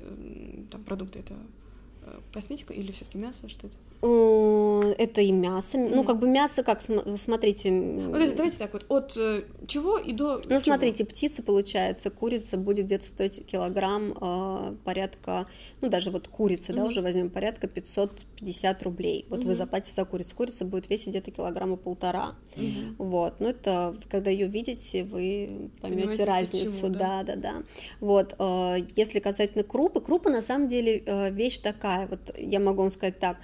там, 0.70 0.82
продукты, 0.84 1.20
это 1.20 1.34
э, 2.02 2.20
косметика 2.32 2.72
или 2.72 2.92
все 2.92 3.04
таки 3.04 3.18
мясо, 3.18 3.48
что 3.48 3.66
это? 3.68 3.76
Э, 4.00 4.94
Это 4.98 5.20
и 5.20 5.32
мясо. 5.32 5.76
Ну, 5.78 5.88
Мгм. 5.98 6.04
как 6.06 6.18
бы 6.18 6.28
мясо, 6.28 6.62
как, 6.62 6.82
см- 6.82 7.18
смотрите. 7.18 7.70
Вот 7.70 8.20
это, 8.20 8.34
давайте 8.36 8.58
так 8.58 8.72
вот, 8.72 8.86
от 8.88 9.16
э, 9.16 9.42
чего 9.66 9.98
и 9.98 10.12
до 10.12 10.36
Ну, 10.36 10.42
чего? 10.50 10.60
смотрите, 10.60 11.04
птица 11.04 11.42
получается, 11.42 12.10
курица 12.10 12.56
будет 12.56 12.86
где-то 12.86 13.06
стоить 13.06 13.44
килограмм 13.46 14.14
э, 14.20 14.74
порядка, 14.84 15.46
ну, 15.80 15.88
даже 15.88 16.10
вот 16.10 16.28
курица, 16.28 16.72
да, 16.72 16.80
Мгм. 16.82 16.88
уже 16.88 17.02
возьмем 17.02 17.28
порядка 17.30 17.66
550 17.68 18.82
рублей. 18.82 19.26
Вот 19.28 19.40
вы 19.44 19.50
Мгм. 19.50 19.58
заплатите 19.58 19.94
за 19.96 20.04
курицу. 20.04 20.34
Курица 20.36 20.64
будет 20.64 20.88
весить 20.88 21.08
где-то 21.08 21.30
килограмма 21.32 21.76
полтора. 21.76 22.34
Мгм. 22.56 22.94
Вот, 22.98 23.40
ну 23.40 23.48
это 23.48 23.94
когда 24.08 24.30
ее 24.30 24.46
видите, 24.46 25.04
вы 25.04 25.70
поймете 25.82 26.24
разницу, 26.24 26.70
почему, 26.70 26.88
да, 26.94 27.22
да, 27.24 27.36
да. 27.36 27.62
Вот, 28.00 28.34
э, 28.38 28.76
если 28.96 29.18
касательно 29.20 29.64
крупы, 29.64 30.00
крупа 30.00 30.30
на 30.30 30.42
самом 30.42 30.68
деле 30.68 31.02
э, 31.04 31.30
вещь 31.30 31.58
такая. 31.58 32.06
Вот 32.06 32.32
я 32.38 32.60
могу 32.60 32.80
вам 32.82 32.90
сказать 32.90 33.18
так: 33.18 33.36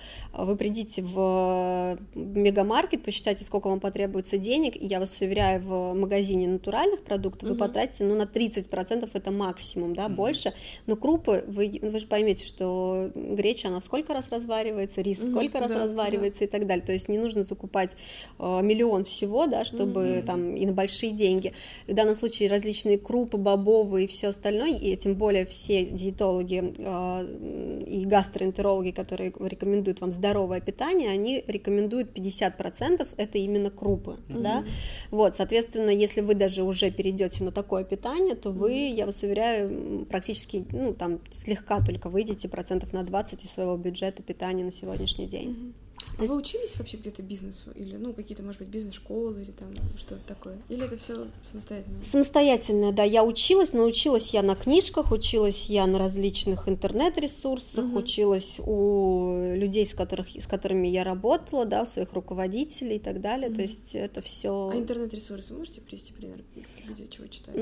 вы 0.45 0.57
придите 0.57 1.03
в 1.03 1.99
э, 2.15 2.19
мегамаркет, 2.19 3.03
посчитайте, 3.03 3.45
сколько 3.45 3.69
вам 3.69 3.81
потребуется 3.81 4.39
денег, 4.39 4.77
и 4.77 4.87
я 4.87 5.01
вас 5.01 5.21
уверяю, 5.21 5.61
в 5.61 5.95
магазине 5.95 6.49
натуральных 6.49 7.03
продуктов 7.03 7.49
вы 7.49 7.55
Мгм. 7.55 7.59
потратите, 7.59 8.05
ну 8.05 8.15
на 8.15 8.27
30% 8.27 9.11
это 9.13 9.31
максимум, 9.31 9.95
да, 9.95 10.09
Мгм. 10.09 10.17
больше. 10.17 10.53
Но 10.87 10.97
крупы, 10.97 11.45
вы, 11.47 11.79
вы 11.83 12.01
же 12.01 12.07
поймете, 12.07 12.45
что 12.45 13.11
греча 13.15 13.69
она 13.69 13.81
сколько 13.81 14.13
раз 14.15 14.29
разваривается, 14.31 15.01
рис 15.01 15.23
Мгм, 15.23 15.31
сколько 15.31 15.61
раз 15.61 15.69
да, 15.73 15.79
разваривается 15.85 16.45
и 16.45 16.47
так 16.47 16.67
далее. 16.67 16.85
То 16.85 16.93
есть 16.93 17.09
не 17.09 17.19
нужно 17.19 17.45
закупать 17.45 17.91
э, 18.39 18.61
миллион 18.63 19.05
всего, 19.05 19.47
да, 19.47 19.65
чтобы 19.65 20.19
Мгм. 20.19 20.27
там 20.27 20.57
и 20.57 20.67
на 20.67 20.73
большие 20.73 21.13
деньги. 21.13 21.53
В 21.87 21.95
данном 21.95 22.17
случае 22.17 22.49
различные 22.49 22.99
крупы, 22.99 23.37
бобовые 23.37 24.05
и 24.05 24.09
все 24.09 24.29
остальное, 24.29 24.77
и 24.77 24.97
тем 24.97 25.15
более 25.15 25.45
все 25.47 25.85
диетологи 25.85 26.75
э, 26.79 27.85
и 27.87 28.05
гастроэнтерологи, 28.05 28.91
которые 28.91 29.33
рекомендуют 29.39 30.01
вам 30.01 30.11
здоровое 30.35 30.61
питание, 30.61 31.11
они 31.11 31.45
рекомендуют 31.47 32.13
50% 32.17 33.09
это 33.17 33.39
именно 33.39 33.71
крупы, 33.71 34.17
Мгм. 34.29 34.43
да. 34.43 34.65
Вот, 35.11 35.37
соответственно, 35.37 35.91
если 35.91 36.23
вы 36.23 36.35
даже 36.35 36.63
уже 36.63 36.91
перейдете 36.91 37.45
на 37.45 37.53
такое 37.53 37.85
питание, 37.85 38.35
то 38.35 38.51
вы, 38.51 38.73
я 38.73 39.07
вас 39.07 39.23
уверяю, 39.23 40.05
практически, 40.07 40.65
ну, 40.73 40.93
там, 40.93 41.21
слегка 41.31 41.81
только 41.81 42.09
выйдете 42.09 42.49
процентов 42.49 42.93
на 42.93 43.05
20 43.05 43.45
из 43.45 43.51
своего 43.51 43.77
бюджета 43.77 44.23
питания 44.23 44.65
на 44.65 44.73
сегодняшний 44.73 45.27
день. 45.27 45.51
Мгм. 45.51 45.75
А 46.19 46.25
вы 46.25 46.37
учились 46.37 46.77
вообще 46.79 46.97
где-то 46.97 47.23
бизнесу? 47.23 47.71
Или, 47.75 47.97
ну, 47.97 48.13
какие-то, 48.13 48.43
может 48.43 48.61
быть, 48.61 48.69
бизнес-школы 48.69 49.43
или 49.43 49.51
там 49.51 49.69
что-то 49.97 50.21
такое? 50.27 50.59
Или 50.69 50.85
это 50.85 50.97
все 50.97 51.27
самостоятельно? 51.43 52.03
Самостоятельно, 52.03 52.93
да, 52.93 53.03
я 53.03 53.25
училась, 53.25 53.73
но 53.73 53.85
училась 53.85 54.29
я 54.31 54.43
на 54.43 54.55
книжках, 54.55 55.11
училась 55.13 55.67
я 55.67 55.87
на 55.87 55.99
различных 55.99 56.69
интернет-ресурсах, 56.69 57.85
Мгм. 57.85 57.97
училась 57.97 58.57
у 58.65 59.55
людей, 59.55 59.87
с, 59.87 59.95
которых, 59.95 60.29
с 60.31 60.47
которыми 60.47 60.87
я 60.89 61.03
работала, 61.05 61.65
да, 61.65 61.83
у 61.83 61.87
своих 61.87 62.13
руководителей 62.13 62.97
и 62.97 63.01
так 63.01 63.21
далее, 63.21 63.49
Мгм. 63.49 63.57
то 63.57 63.63
есть 63.63 63.95
это 63.95 64.21
все... 64.21 64.71
А 64.73 64.77
интернет-ресурсы 64.77 65.53
можете 65.55 65.81
привести 65.81 66.13
пример, 66.13 66.43
где 66.89 67.07
чего 67.09 67.27
читали? 67.27 67.57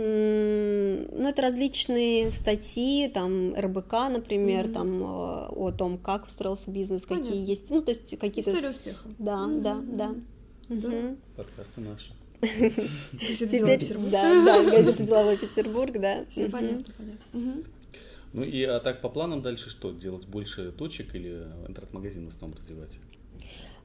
Ну, 1.13 1.29
это 1.29 1.43
различные 1.43 2.31
статьи, 2.31 3.09
там, 3.09 3.55
РБК, 3.55 3.93
например, 4.11 4.65
Мгм. 4.67 4.73
там, 4.75 5.03
э, 5.03 5.47
о 5.53 5.73
том, 5.77 5.99
как 5.99 6.29
строился 6.29 6.71
бизнес, 6.71 7.03
какие 7.03 7.25
Понятно. 7.25 7.51
есть, 7.51 7.71
ну, 7.71 7.81
то 7.83 7.91
есть 7.93 8.11
какие-то... 8.19 8.42
История 8.51 8.71
успеха. 8.71 9.09
Да, 9.19 9.47
Мгм. 9.47 9.63
да, 9.63 9.83
да. 9.87 10.15
Мгм. 10.69 11.17
Подкасты 11.37 11.81
наши. 11.81 12.13
Газета 12.41 13.47
«Деловой 13.53 13.77
Теперь, 13.77 13.79
Петербург». 13.81 14.11
да, 14.11 14.45
да, 14.45 14.71
газета 14.71 15.03
«Деловой 15.05 15.37
Петербург», 15.37 15.93
да. 15.93 16.25
Все 16.29 16.49
понятно, 16.49 16.93
понятно. 16.97 17.63
Ну 18.33 18.43
и 18.43 18.63
а 18.63 18.81
так 18.81 19.01
по 19.03 19.09
планам 19.09 19.43
дальше 19.43 19.69
что? 19.71 19.93
Делать 19.93 20.27
больше 20.27 20.73
точек 20.73 21.15
или 21.15 21.47
интернет-магазин 21.69 22.25
в 22.25 22.29
основном 22.35 22.59
развивать? 22.59 22.99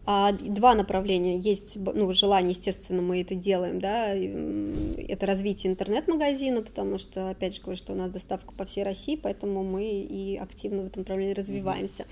А, 0.09 0.31
Два 0.31 0.73
направления 0.73 1.37
есть, 1.37 1.75
ну, 1.75 2.13
желание, 2.13 2.51
естественно, 2.51 3.01
мы 3.01 3.19
это 3.19 3.35
делаем, 3.35 3.81
да, 3.81 4.13
это 4.15 5.25
развитие 5.25 5.69
интернет-магазина, 5.69 6.61
потому 6.61 6.97
что, 6.97 7.29
опять 7.29 7.55
же, 7.55 7.61
говорю, 7.61 7.75
что 7.75 7.91
у 7.91 7.95
нас 7.97 8.09
доставка 8.09 8.53
по 8.53 8.63
всей 8.63 8.85
России, 8.85 9.19
поэтому 9.21 9.65
мы 9.65 9.83
и 9.83 10.37
активно 10.37 10.83
в 10.83 10.85
этом 10.85 11.01
направлении 11.01 11.33
развиваемся. 11.33 12.05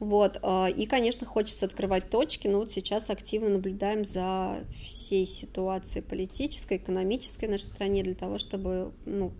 Вот, 0.00 0.38
а, 0.42 0.68
и, 0.68 0.84
конечно, 0.84 1.26
хочется 1.26 1.64
открывать 1.64 2.10
точки, 2.10 2.46
но 2.46 2.58
вот 2.58 2.70
сейчас 2.72 3.08
активно 3.08 3.48
наблюдаем 3.48 4.04
за 4.04 4.62
всей 4.84 5.24
ситуацией 5.24 6.04
политической, 6.04 6.76
экономической 6.76 7.46
в 7.46 7.52
нашей 7.52 7.62
стране 7.62 8.02
для 8.02 8.14
того, 8.14 8.36
чтобы, 8.36 8.92
ну, 9.06 9.32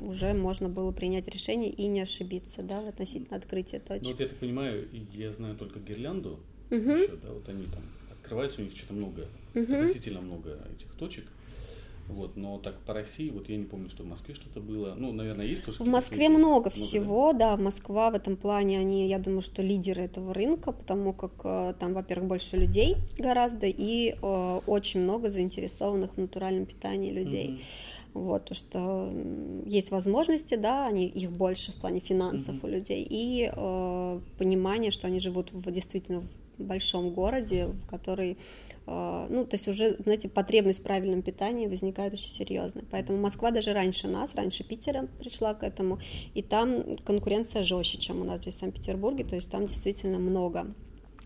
уже 0.00 0.32
можно 0.32 0.70
было 0.70 0.92
принять 0.92 1.28
решение 1.28 1.70
и 1.70 1.86
не 1.88 2.00
ошибиться, 2.00 2.62
да, 2.62 2.80
в 2.80 2.88
относительно 2.88 3.36
открытия 3.36 3.82
Ну 3.86 3.96
точек. 3.96 4.12
вот 4.12 4.20
я 4.20 4.28
так 4.28 4.38
понимаю, 4.38 4.88
я 5.12 5.30
знаю 5.30 5.56
только 5.56 5.78
гирлянду, 5.78 6.40
Мгм. 6.70 6.96
еще, 7.02 7.16
да, 7.22 7.32
вот 7.32 7.48
они 7.48 7.64
там 7.66 7.82
открываются, 8.10 8.60
у 8.60 8.64
них 8.64 8.76
что-то 8.76 8.94
много, 8.94 9.26
Мгм. 9.54 9.74
относительно 9.74 10.20
много 10.20 10.58
этих 10.74 10.92
точек. 10.98 11.24
Вот, 12.08 12.36
но 12.36 12.58
так 12.58 12.78
по 12.80 12.92
России, 12.92 13.30
вот 13.30 13.48
я 13.48 13.56
не 13.56 13.64
помню, 13.64 13.88
что 13.88 14.02
в 14.02 14.06
Москве 14.06 14.34
что-то 14.34 14.60
было. 14.60 14.94
Ну, 14.94 15.12
наверное, 15.12 15.46
есть 15.46 15.64
тоже. 15.64 15.82
В 15.82 15.86
Москве 15.86 16.28
много 16.28 16.64
да? 16.64 16.70
всего, 16.70 17.32
да, 17.32 17.56
Москва 17.56 18.10
в 18.10 18.14
этом 18.14 18.36
плане, 18.36 18.78
они, 18.78 19.08
я 19.08 19.18
думаю, 19.18 19.40
что 19.40 19.62
лидеры 19.62 20.02
этого 20.02 20.34
рынка, 20.34 20.72
потому 20.72 21.14
как 21.14 21.32
э, 21.44 21.74
там, 21.80 21.94
во-первых, 21.94 22.28
больше 22.28 22.58
людей 22.58 22.96
гораздо, 23.18 23.66
и 23.66 24.16
э, 24.20 24.60
очень 24.66 25.00
много 25.00 25.30
заинтересованных 25.30 26.14
в 26.14 26.18
натуральном 26.18 26.66
питании 26.66 27.10
людей. 27.10 27.48
Мгм. 27.48 27.60
Вот, 28.12 28.44
то, 28.44 28.54
что 28.54 29.10
есть 29.64 29.90
возможности, 29.90 30.56
да, 30.56 30.86
они, 30.86 31.06
их 31.08 31.32
больше 31.32 31.72
в 31.72 31.76
плане 31.76 32.00
финансов 32.00 32.54
Мгм. 32.54 32.60
у 32.64 32.66
людей, 32.68 33.04
и 33.08 33.50
э, 33.50 34.20
понимание, 34.36 34.90
что 34.90 35.06
они 35.06 35.20
живут 35.20 35.52
в, 35.52 35.70
действительно 35.72 36.20
в 36.20 36.43
большом 36.62 37.12
городе, 37.12 37.66
в 37.66 37.86
который, 37.86 38.38
э, 38.86 39.26
ну, 39.30 39.44
то 39.44 39.56
есть 39.56 39.68
уже, 39.68 39.96
знаете, 40.02 40.28
потребность 40.28 40.80
в 40.80 40.82
правильном 40.82 41.22
питании 41.22 41.66
возникает 41.66 42.12
очень 42.12 42.30
серьезно. 42.30 42.82
Поэтому 42.90 43.18
Москва 43.18 43.50
даже 43.50 43.72
раньше 43.72 44.08
нас, 44.08 44.34
раньше 44.34 44.64
Питера 44.64 45.08
пришла 45.18 45.54
к 45.54 45.62
этому, 45.62 45.98
и 46.34 46.42
там 46.42 46.96
конкуренция 47.04 47.62
жестче, 47.62 47.98
чем 47.98 48.20
у 48.20 48.24
нас 48.24 48.42
здесь 48.42 48.54
в 48.54 48.58
Санкт-Петербурге, 48.58 49.24
то 49.24 49.34
есть 49.34 49.50
там 49.50 49.66
действительно 49.66 50.18
много 50.18 50.74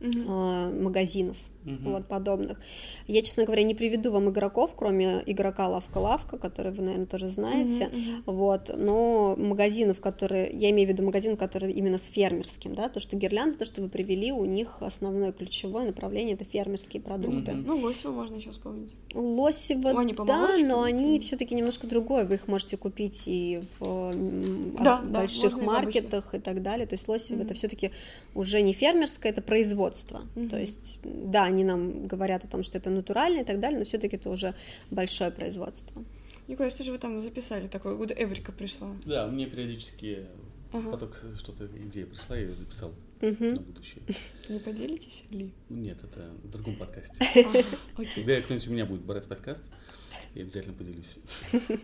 э, 0.00 0.80
магазинов 0.80 1.36
Мгм. 1.64 1.92
вот 1.92 2.06
подобных. 2.06 2.60
Я, 3.06 3.22
честно 3.22 3.44
говоря, 3.44 3.62
не 3.62 3.74
приведу 3.74 4.10
вам 4.10 4.30
игроков, 4.30 4.72
кроме 4.76 5.22
игрока 5.26 5.68
Лавка-Лавка, 5.68 6.38
который 6.38 6.72
вы, 6.72 6.82
наверное, 6.82 7.06
тоже 7.06 7.28
знаете. 7.28 7.86
Мгм, 7.88 8.00
мгм. 8.00 8.22
Вот, 8.26 8.70
но 8.76 9.34
магазинов, 9.36 10.00
которые, 10.00 10.50
я 10.52 10.70
имею 10.70 10.88
в 10.88 10.92
виду 10.92 11.02
магазин, 11.02 11.36
который 11.36 11.72
именно 11.72 11.98
с 11.98 12.06
фермерским, 12.06 12.74
да, 12.74 12.88
то, 12.88 13.00
что 13.00 13.16
гирлянда, 13.16 13.58
то, 13.58 13.66
что 13.66 13.82
вы 13.82 13.88
привели, 13.88 14.32
у 14.32 14.44
них 14.44 14.76
основное 14.80 15.32
ключевое 15.32 15.86
направление 15.86 16.34
это 16.34 16.44
фермерские 16.44 17.02
продукты. 17.02 17.52
Мгм. 17.52 17.64
Ну, 17.66 17.76
Лосева 17.80 18.12
можно 18.12 18.36
еще 18.36 18.50
вспомнить. 18.50 18.90
Лосево, 19.14 19.92
Ну, 19.92 19.98
они 19.98 20.12
да, 20.14 20.54
но 20.64 20.82
они 20.82 21.18
все-таки 21.20 21.54
немножко 21.54 21.86
другое. 21.86 22.24
Вы 22.24 22.34
их 22.36 22.48
можете 22.48 22.76
купить 22.76 23.22
и 23.26 23.60
в 23.80 24.12
Да, 24.82 24.98
а- 24.98 25.02
да, 25.02 25.20
больших 25.20 25.56
и 25.56 25.60
в 25.60 25.64
маркетах 25.64 26.34
и 26.34 26.38
так 26.38 26.62
далее. 26.62 26.86
То 26.86 26.94
есть 26.94 27.08
Лосево 27.08 27.36
Мгм. 27.38 27.46
это 27.46 27.54
все-таки 27.54 27.90
уже 28.34 28.62
не 28.62 28.72
фермерское, 28.72 29.32
это 29.32 29.42
производство. 29.42 30.22
Мгм. 30.34 30.48
То 30.50 30.58
есть, 30.58 30.98
да, 31.02 31.48
они 31.58 31.64
нам 31.64 32.06
говорят 32.06 32.44
о 32.44 32.48
том, 32.48 32.62
что 32.62 32.78
это 32.78 32.88
натурально 32.90 33.40
и 33.40 33.44
так 33.44 33.58
далее, 33.58 33.78
но 33.80 33.84
все-таки 33.84 34.16
это 34.16 34.30
уже 34.30 34.54
большое 34.90 35.30
производство. 35.32 36.04
Николай, 36.46 36.70
что 36.70 36.84
же 36.84 36.92
вы 36.92 36.98
там 36.98 37.18
записали 37.20 37.66
такое? 37.66 37.94
Вот 37.94 38.10
Эврика 38.12 38.52
пришла. 38.52 38.94
Да, 39.04 39.26
мне 39.26 39.46
периодически 39.46 40.26
Ага. 40.72 40.90
поток 40.90 41.20
что-то 41.38 41.66
идея 41.66 42.06
пришла, 42.06 42.36
я 42.36 42.42
ее 42.42 42.54
записал 42.54 42.92
Мгм. 43.20 43.54
на 43.54 43.60
будущее. 43.60 44.02
Не 44.48 44.58
поделитесь 44.60 45.24
ли? 45.30 45.50
Нет, 45.68 45.98
это 46.04 46.30
в 46.44 46.50
другом 46.50 46.76
подкасте. 46.76 47.12
Когда 48.14 48.40
кто-нибудь 48.40 48.68
у 48.68 48.72
меня 48.72 48.86
будет 48.86 49.02
брать 49.02 49.26
подкаст, 49.26 49.62
я 50.38 50.44
обязательно 50.44 50.74
поделюсь. 50.74 51.16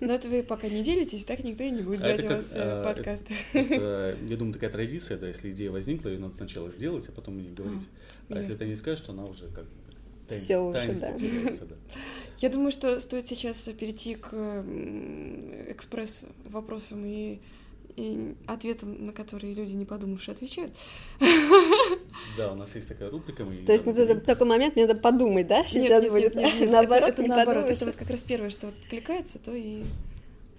Но 0.01 0.15
это 0.15 0.29
вы 0.29 0.43
пока 0.43 0.69
не 0.69 0.83
делитесь, 0.83 1.25
так 1.25 1.43
никто 1.45 1.65
и 1.65 1.71
не 1.71 1.83
будет 1.83 2.01
А 2.01 2.05
брать 2.05 2.25
у 2.25 2.29
вас 2.29 2.53
э, 2.55 2.59
а, 2.61 2.85
подкаст. 2.85 3.25
Я 3.53 4.37
думаю, 4.37 4.55
такая 4.55 4.71
традиция, 4.71 5.19
да, 5.19 5.29
если 5.29 5.51
идея 5.53 5.71
возникла, 5.71 6.09
ее 6.09 6.19
надо 6.19 6.37
сначала 6.37 6.71
сделать, 6.71 7.09
а 7.09 7.13
потом 7.13 7.35
мне 7.35 7.51
говорить. 7.51 7.83
А 8.29 8.39
если 8.39 8.55
ты 8.55 8.67
не 8.67 8.77
скажешь, 8.77 9.05
то 9.05 9.13
она 9.13 9.25
уже 9.27 9.49
как 9.49 9.65
бы 9.65 9.71
тайн- 10.29 10.41
Всё 10.41 10.61
уже, 10.63 10.95
да. 10.95 11.13
теряется, 11.19 11.67
да. 11.67 11.75
Я 12.39 12.49
думаю, 12.49 12.73
что 12.73 12.99
стоит 13.01 13.27
сейчас 13.29 13.63
перейти 13.79 14.15
к 14.15 14.65
экспресс-вопросам 15.69 17.05
и 17.05 17.39
и 17.97 18.35
ответом, 18.47 19.07
на 19.07 19.13
которые 19.13 19.55
люди, 19.55 19.73
не 19.73 19.85
подумавши, 19.85 20.33
отвечают. 20.33 20.73
Да, 22.37 22.53
у 22.53 22.55
нас 22.55 22.75
есть 22.75 22.89
такая 22.89 23.11
рубрика. 23.11 23.45
Мы 23.45 23.65
То 23.65 23.73
есть 23.73 23.85
вот 23.85 23.99
это 23.99 24.21
такой 24.21 24.47
момент, 24.47 24.77
мне 24.77 24.87
надо 24.87 24.99
подумать, 24.99 25.47
да, 25.47 25.65
сейчас 25.65 26.03
нет, 26.03 26.13
будет? 26.13 26.35
Нет, 26.35 26.53
нет, 26.61 26.71
наоборот, 26.71 27.09
это, 27.11 27.23
это 27.23 27.29
наоборот, 27.29 27.71
это 27.71 27.87
вот 27.87 27.97
как 27.97 28.11
раз 28.11 28.21
первое, 28.23 28.51
что 28.51 28.67
вот 28.67 28.79
откликается, 28.79 29.39
то 29.39 29.53
и 29.55 29.85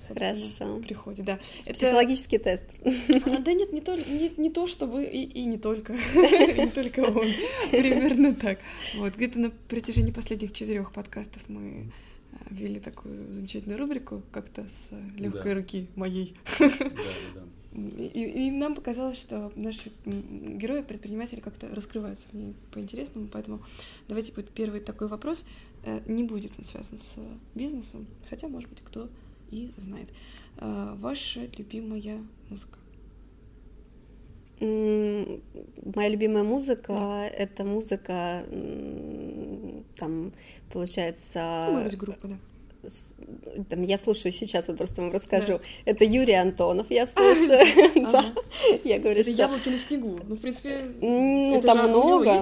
Хорошо. 0.07 0.79
приходит, 0.79 1.25
да. 1.25 1.39
Психологический 1.59 2.35
это... 2.37 2.57
тест. 2.57 2.65
А, 3.25 3.37
да 3.39 3.53
нет, 3.53 3.71
не 3.71 3.81
то, 3.81 3.95
не, 3.95 4.31
не 4.37 4.49
то 4.49 4.67
чтобы 4.67 5.03
и, 5.03 5.23
и 5.23 5.45
не 5.45 5.57
только, 5.57 5.93
не 6.13 6.69
только 6.69 6.99
он, 6.99 7.27
примерно 7.71 8.35
так. 8.35 8.59
Вот 8.97 9.15
где-то 9.15 9.39
на 9.39 9.51
протяжении 9.69 10.11
последних 10.11 10.53
четырех 10.53 10.91
подкастов 10.91 11.41
мы 11.47 11.91
ввели 12.49 12.79
такую 12.79 13.33
замечательную 13.33 13.79
рубрику 13.79 14.21
как-то 14.31 14.63
с 14.63 15.19
легкой 15.19 15.53
да. 15.53 15.55
руки 15.55 15.87
моей. 15.95 16.35
Да, 16.59 16.69
да, 16.69 17.41
И, 17.75 18.47
и 18.47 18.51
нам 18.51 18.73
показалось, 18.73 19.19
что 19.19 19.51
наши 19.55 19.91
герои, 20.05 20.81
предприниматели 20.81 21.41
как-то 21.41 21.67
раскрываются 21.75 22.29
в 22.29 22.33
ней 22.33 22.53
по-интересному, 22.71 23.27
поэтому 23.27 23.59
давайте 24.07 24.31
будет 24.31 24.49
первый 24.51 24.79
такой 24.79 25.09
вопрос. 25.09 25.45
Э, 25.83 25.99
не 26.05 26.23
будет 26.23 26.53
он 26.57 26.63
связан 26.63 26.97
с 26.97 27.17
бизнесом, 27.53 28.07
хотя, 28.29 28.47
может 28.47 28.69
быть, 28.69 28.79
кто 28.81 29.09
и 29.51 29.73
знает. 29.75 30.07
Э, 30.57 30.95
ваша 30.97 31.49
любимая 31.57 32.23
музыка? 32.49 32.79
Моя 34.61 36.09
любимая 36.09 36.43
музыка 36.43 36.93
да. 36.93 37.27
это 37.27 37.65
музыка, 37.65 38.45
там, 39.97 40.31
получается... 40.71 41.65
Ну, 41.67 41.73
может 41.73 41.89
быть, 41.91 41.99
группа, 41.99 42.27
да 42.29 42.37
там, 43.69 43.83
я 43.83 43.97
слушаю 43.97 44.31
сейчас, 44.31 44.67
вот 44.67 44.77
просто 44.77 45.01
вам 45.01 45.11
расскажу. 45.11 45.53
Да. 45.53 45.61
Это 45.85 46.05
Юрий 46.05 46.33
Антонов, 46.33 46.87
я 46.89 47.07
слушаю. 47.15 47.59
да. 48.11 48.25
Я 48.83 48.99
говорю, 48.99 49.23
что... 49.23 49.31
яблоки 49.31 49.69
на 49.69 49.77
снегу. 49.77 50.19
Ну, 50.27 50.35
в 50.35 50.39
принципе, 50.39 50.77
ну, 51.01 51.61
там 51.63 51.89
много. 51.89 52.33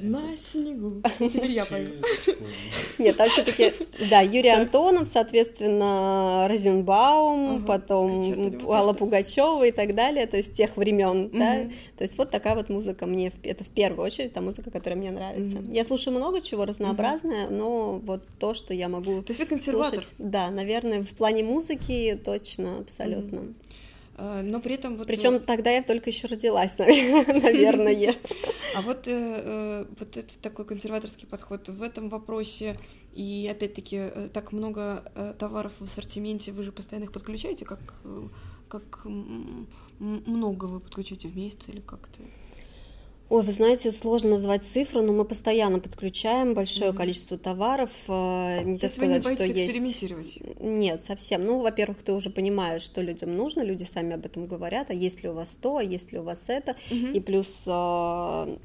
На 0.00 0.36
снегу. 0.36 1.02
Теперь 1.18 1.52
я 1.52 1.64
пою. 1.64 1.88
Нет, 2.98 3.16
там 3.16 3.28
все 3.28 3.42
таки 3.42 3.72
да, 4.10 4.20
Юрий 4.20 4.50
Антонов, 4.50 5.08
соответственно, 5.12 6.46
Розенбаум, 6.48 7.64
потом 7.64 8.22
Алла 8.68 8.92
Пугачева 8.92 9.64
и 9.64 9.72
так 9.72 9.94
далее, 9.94 10.26
то 10.26 10.36
есть 10.36 10.54
тех 10.54 10.76
времен, 10.76 11.30
да. 11.32 11.64
То 11.96 12.02
есть 12.02 12.18
вот 12.18 12.30
такая 12.30 12.54
вот 12.54 12.68
музыка 12.68 13.06
мне, 13.06 13.32
это 13.42 13.64
в 13.64 13.68
первую 13.68 14.06
очередь 14.06 14.32
та 14.32 14.40
музыка, 14.40 14.70
которая 14.70 14.98
мне 14.98 15.10
нравится. 15.10 15.58
Я 15.70 15.84
слушаю 15.84 16.16
много 16.16 16.40
чего 16.40 16.64
разнообразное, 16.64 17.48
но 17.48 18.00
вот 18.04 18.22
то, 18.38 18.54
что 18.54 18.74
я 18.74 18.83
я 18.84 18.88
могу 18.88 19.22
То 19.22 19.32
есть 19.32 19.40
вы 19.40 19.46
консерватор? 19.46 20.04
Слушать. 20.04 20.14
Да, 20.18 20.50
наверное, 20.50 21.02
в 21.02 21.14
плане 21.14 21.42
музыки 21.42 22.20
точно, 22.24 22.78
абсолютно. 22.78 23.38
Mm-hmm. 23.38 23.54
Но 24.16 24.60
при 24.60 24.74
этом 24.74 24.96
вот... 24.96 25.08
Причем 25.08 25.40
тогда 25.40 25.70
я 25.70 25.82
только 25.82 26.10
еще 26.10 26.28
родилась, 26.28 26.78
наверное. 26.78 28.14
А 28.76 28.82
вот, 28.82 29.08
э, 29.08 29.12
э, 29.12 29.86
вот 29.98 30.16
это 30.16 30.38
такой 30.40 30.64
консерваторский 30.64 31.26
подход 31.26 31.68
в 31.68 31.82
этом 31.82 32.08
вопросе, 32.08 32.76
и 33.12 33.48
опять-таки 33.50 33.96
э, 33.96 34.28
так 34.32 34.52
много 34.52 35.02
товаров 35.38 35.72
в 35.78 35.84
ассортименте, 35.84 36.52
вы 36.52 36.62
же 36.62 36.70
постоянно 36.70 37.04
их 37.04 37.12
подключаете, 37.12 37.64
как, 37.64 37.80
как 38.68 39.04
много 39.98 40.66
вы 40.66 40.80
подключаете 40.80 41.28
в 41.28 41.36
месяц 41.36 41.68
или 41.68 41.80
как-то? 41.80 42.20
Ой, 43.30 43.42
вы 43.42 43.52
знаете, 43.52 43.90
сложно 43.90 44.30
назвать 44.30 44.64
цифру, 44.64 45.00
но 45.00 45.12
мы 45.12 45.24
постоянно 45.24 45.80
подключаем 45.80 46.52
большое 46.52 46.90
mm-hmm. 46.90 46.96
количество 46.96 47.38
товаров. 47.38 47.90
Э, 48.06 48.62
нельзя 48.62 48.88
сказать, 48.88 49.24
вы 49.24 49.30
не 49.30 49.36
что 49.36 49.44
есть. 49.44 49.66
экспериментировать? 49.66 50.38
Нет, 50.60 51.04
совсем. 51.06 51.44
Ну, 51.44 51.60
во-первых, 51.60 52.02
ты 52.02 52.12
уже 52.12 52.28
понимаешь, 52.28 52.82
что 52.82 53.00
людям 53.00 53.34
нужно, 53.36 53.62
люди 53.62 53.84
сами 53.84 54.14
об 54.14 54.26
этом 54.26 54.46
говорят, 54.46 54.90
а 54.90 54.94
есть 54.94 55.22
ли 55.22 55.30
у 55.30 55.32
вас 55.32 55.48
то, 55.60 55.78
а 55.78 55.82
есть 55.82 56.12
ли 56.12 56.18
у 56.18 56.22
вас 56.22 56.42
это, 56.48 56.76
mm-hmm. 56.90 57.12
и 57.12 57.20
плюс 57.20 57.48
э, 57.66 58.56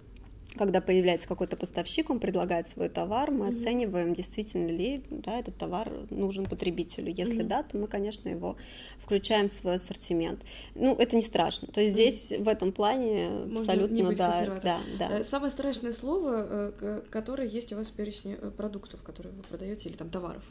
когда 0.58 0.82
появляется 0.82 1.28
какой-то 1.28 1.56
поставщик, 1.56 2.10
он 2.10 2.20
предлагает 2.20 2.68
свой 2.68 2.90
товар, 2.90 3.32
мы 3.32 3.48
mm-hmm. 3.48 3.58
оцениваем, 3.58 4.14
действительно 4.14 4.68
ли 4.68 5.04
да, 5.10 5.40
этот 5.40 5.58
товар 5.58 5.92
нужен 6.10 6.46
потребителю. 6.46 7.14
Если 7.14 7.42
mm-hmm. 7.42 7.48
да, 7.48 7.64
то 7.64 7.78
мы, 7.78 7.88
конечно, 7.88 8.30
его 8.30 8.58
включаем 8.98 9.50
в 9.50 9.52
свой 9.52 9.76
ассортимент. 9.76 10.44
Ну, 10.76 10.96
это 10.96 11.16
не 11.16 11.22
страшно. 11.22 11.68
То 11.68 11.82
есть 11.82 11.94
здесь 11.94 12.32
mm-hmm. 12.32 12.44
в 12.44 12.48
этом 12.48 12.72
плане 12.72 13.30
Можно 13.30 13.60
абсолютно 13.60 13.96
не 13.96 14.04
быть 14.04 14.18
да, 14.18 14.60
да, 14.64 14.80
да. 14.98 15.20
Э, 15.20 15.24
самое 15.24 15.52
страшное 15.52 15.94
слово, 15.94 16.74
э, 16.80 17.02
которое 17.10 17.48
есть 17.48 17.72
у 17.72 17.76
вас 17.76 17.90
в 17.90 17.94
перечне 17.94 18.38
э, 18.42 18.50
продуктов, 18.50 19.04
которые 19.04 19.34
вы 19.34 19.44
продаете, 19.44 19.90
или 19.90 19.98
там 19.98 20.10
товаров. 20.10 20.44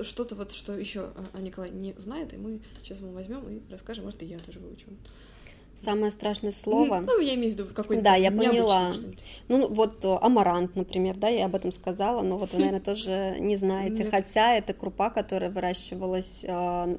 Что-то 0.00 0.34
вот, 0.34 0.50
что 0.50 0.76
еще 0.76 1.10
Николай 1.38 1.70
не 1.70 1.94
знает, 1.96 2.34
и 2.34 2.36
мы 2.36 2.60
сейчас 2.82 2.98
ему 2.98 3.12
возьмем 3.12 3.48
и 3.48 3.60
расскажем, 3.70 4.04
может, 4.04 4.22
и 4.22 4.26
я 4.26 4.38
тоже 4.40 4.58
выучу. 4.58 4.86
Самое 5.76 6.12
страшное 6.12 6.52
слово. 6.52 7.00
Ну, 7.04 7.18
я 7.20 7.34
имею 7.34 7.52
в 7.52 7.58
виду 7.58 7.66
какой-то. 7.74 8.02
Да, 8.02 8.14
я 8.14 8.30
поняла. 8.30 8.92
Ну, 9.48 9.66
вот 9.68 10.04
э, 10.04 10.18
амарант, 10.20 10.76
например, 10.76 11.16
да, 11.16 11.28
я 11.28 11.46
об 11.46 11.56
этом 11.56 11.72
сказала, 11.72 12.22
но 12.22 12.38
вот 12.38 12.52
вы, 12.52 12.58
наверное, 12.58 12.80
тоже 12.84 13.36
не 13.40 13.56
знаете. 13.56 14.04
Хотя 14.04 14.54
это 14.54 14.72
крупа, 14.72 15.10
которая 15.10 15.50
выращивалась 15.50 16.44
э, 16.44 16.96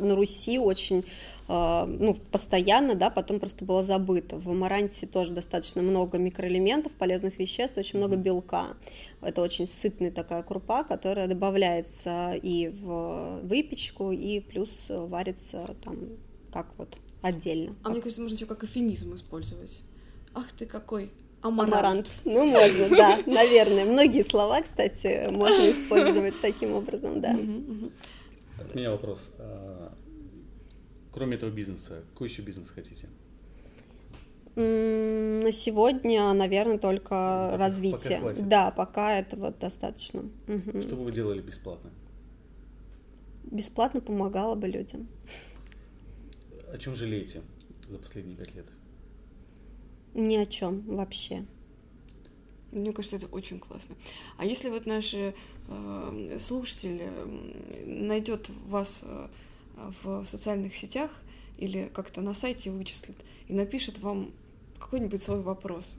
на 0.00 0.16
Руси 0.16 0.58
очень 0.58 1.04
э, 1.46 1.84
ну, 1.86 2.16
постоянно, 2.32 2.96
да, 2.96 3.10
потом 3.10 3.38
просто 3.38 3.64
была 3.64 3.84
забыта. 3.84 4.36
В 4.38 4.50
амаранте 4.50 5.06
тоже 5.06 5.30
достаточно 5.30 5.80
много 5.80 6.18
микроэлементов, 6.18 6.92
полезных 6.92 7.38
веществ, 7.38 7.78
очень 7.78 8.00
много 8.00 8.16
белка. 8.16 8.76
Это 9.20 9.40
очень 9.40 9.68
сытная 9.68 10.10
такая 10.10 10.42
крупа, 10.42 10.82
которая 10.82 11.28
добавляется 11.28 12.32
и 12.42 12.68
в 12.68 13.40
выпечку, 13.44 14.10
и 14.10 14.40
плюс 14.40 14.70
варится 14.88 15.76
там 15.84 15.96
как 16.52 16.66
вот 16.76 16.98
отдельно. 17.24 17.74
А 17.82 17.90
мне 17.90 18.00
кажется, 18.00 18.20
можно 18.20 18.36
еще 18.36 18.46
как 18.46 18.64
эфемизм 18.64 19.14
использовать. 19.14 19.80
Ах 20.34 20.52
ты 20.52 20.66
какой 20.66 21.10
Амарант. 21.40 21.74
Амарант. 21.74 22.12
Ну, 22.24 22.44
можно, 22.46 22.88
да, 22.90 23.20
наверное. 23.26 23.84
Многие 23.84 24.22
слова, 24.24 24.62
кстати, 24.62 25.28
можно 25.30 25.70
использовать 25.70 26.40
таким 26.40 26.72
образом, 26.72 27.20
да. 27.20 27.36
От 28.58 28.74
меня 28.74 28.90
вопрос. 28.90 29.32
А, 29.38 29.92
кроме 31.12 31.36
этого 31.36 31.50
бизнеса, 31.50 32.02
какой 32.12 32.28
еще 32.28 32.42
бизнес 32.42 32.70
хотите? 32.70 33.08
На 34.56 35.50
сегодня, 35.50 36.32
наверное, 36.32 36.78
только 36.78 37.08
пока, 37.08 37.56
развитие. 37.56 38.20
Пока 38.20 38.40
да, 38.42 38.70
пока 38.70 39.18
этого 39.18 39.50
достаточно. 39.50 40.22
Что 40.46 40.96
бы 40.96 41.04
вы 41.04 41.12
делали 41.12 41.40
бесплатно? 41.40 41.90
Бесплатно 43.44 44.00
помогала 44.00 44.54
бы 44.54 44.68
людям. 44.68 45.08
О 46.74 46.78
чем 46.78 46.96
жалеете 46.96 47.40
за 47.88 47.98
последние 47.98 48.36
пять 48.36 48.52
лет? 48.56 48.66
Ни 50.12 50.34
о 50.34 50.44
чем 50.44 50.80
вообще. 50.80 51.44
Мне 52.72 52.92
кажется, 52.92 53.14
это 53.14 53.28
очень 53.28 53.60
классно. 53.60 53.94
А 54.38 54.44
если 54.44 54.70
вот 54.70 54.84
наши 54.84 55.36
э, 55.68 56.38
слушатели 56.40 57.08
найдет 57.86 58.50
вас 58.66 59.02
э, 59.04 59.28
в 60.02 60.24
социальных 60.24 60.74
сетях 60.74 61.12
или 61.58 61.88
как-то 61.94 62.22
на 62.22 62.34
сайте 62.34 62.72
вычислит 62.72 63.14
и 63.46 63.52
напишет 63.52 64.00
вам 64.00 64.32
какой-нибудь 64.80 65.22
свой 65.22 65.42
вопрос, 65.42 65.96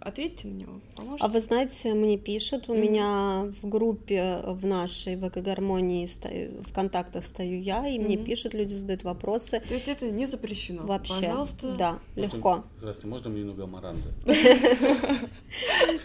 ответьте 0.00 0.48
на 0.48 0.52
него, 0.52 0.80
поможете? 0.96 1.24
А 1.24 1.28
вы 1.28 1.40
знаете, 1.40 1.94
мне 1.94 2.18
пишут, 2.18 2.68
у 2.68 2.74
mm-hmm. 2.74 2.80
меня 2.80 3.52
в 3.62 3.68
группе 3.68 4.40
в 4.44 4.66
нашей 4.66 5.16
в 5.16 5.26
Эко-гармонии 5.28 6.06
стою, 6.06 6.62
в 6.62 6.72
контактах 6.72 7.24
стою 7.24 7.60
я, 7.60 7.86
и 7.86 7.98
mm-hmm. 7.98 8.04
мне 8.04 8.16
пишут, 8.16 8.54
люди 8.54 8.74
задают 8.74 9.04
вопросы. 9.04 9.60
То 9.60 9.74
есть 9.74 9.88
это 9.88 10.10
не 10.10 10.26
запрещено? 10.26 10.84
Вообще, 10.84 11.14
Пожалуйста. 11.14 11.76
Да, 11.76 11.98
легко. 12.16 12.64
Здравствуйте, 12.78 13.08
можно 13.08 13.30
мне 13.30 13.40
немного 13.40 13.64
амаранта? 13.64 14.08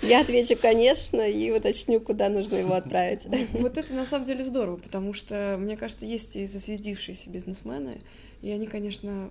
Я 0.02 0.22
отвечу, 0.22 0.56
конечно, 0.62 1.22
и 1.22 1.52
уточню, 1.52 2.00
куда 2.00 2.30
нужно 2.30 2.56
его 2.56 2.74
отправить. 2.74 3.22
Вот 3.54 3.78
это 3.78 3.94
на 3.94 4.06
самом 4.06 4.26
деле 4.26 4.44
здорово, 4.44 4.78
потому 4.78 5.14
что, 5.14 5.58
мне 5.60 5.78
кажется, 5.78 6.06
есть 6.06 6.36
и 6.36 6.46
засведившиеся 6.46 7.30
бизнесмены, 7.30 8.02
и 8.42 8.52
они, 8.52 8.68
конечно, 8.68 9.30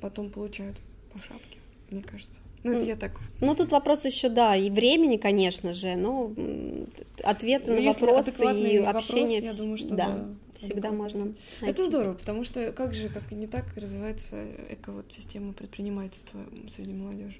потом 0.00 0.30
получают 0.30 0.76
по 1.12 1.18
шапке, 1.18 1.58
мне 1.90 2.02
кажется. 2.02 2.40
Ну, 2.64 2.72
это 2.72 2.86
я 2.86 2.96
так. 2.96 3.20
Ну, 3.40 3.54
тут 3.54 3.72
вопрос 3.72 4.06
еще, 4.06 4.30
да, 4.30 4.56
и 4.56 4.70
времени, 4.70 5.18
конечно 5.18 5.74
же, 5.74 5.96
но 5.96 6.32
ответы 7.22 7.72
ну, 7.72 7.82
на 7.82 7.92
вопросы 7.92 8.30
и 8.30 8.78
общение, 8.78 9.40
вопрос, 9.42 9.54
я 9.54 9.54
думаю, 9.54 9.76
что 9.76 9.88
да, 9.94 10.08
да 10.08 10.28
всегда 10.54 10.90
можно 10.90 11.24
найти. 11.26 11.38
Это 11.60 11.86
здорово, 11.86 12.14
потому 12.14 12.42
что 12.44 12.72
как 12.72 12.94
же, 12.94 13.08
как 13.10 13.30
и 13.32 13.34
не 13.34 13.46
так, 13.46 13.66
развивается 13.76 14.46
эко-вот-система 14.70 15.52
предпринимательства 15.52 16.40
среди 16.74 16.94
молодежи. 16.94 17.36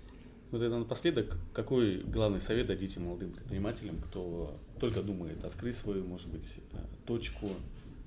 Вот 0.51 0.63
это 0.63 0.79
напоследок, 0.79 1.39
какой 1.53 2.03
главный 2.03 2.41
совет 2.41 2.67
дадите 2.67 3.01
молодым 3.01 3.33
предпринимателям, 3.33 4.01
кто 4.01 4.57
только 4.79 5.03
думает 5.03 5.43
открыть 5.45 5.77
свою, 5.77 6.05
может 6.05 6.29
быть, 6.29 6.55
э, 6.73 6.77
точку 7.07 7.51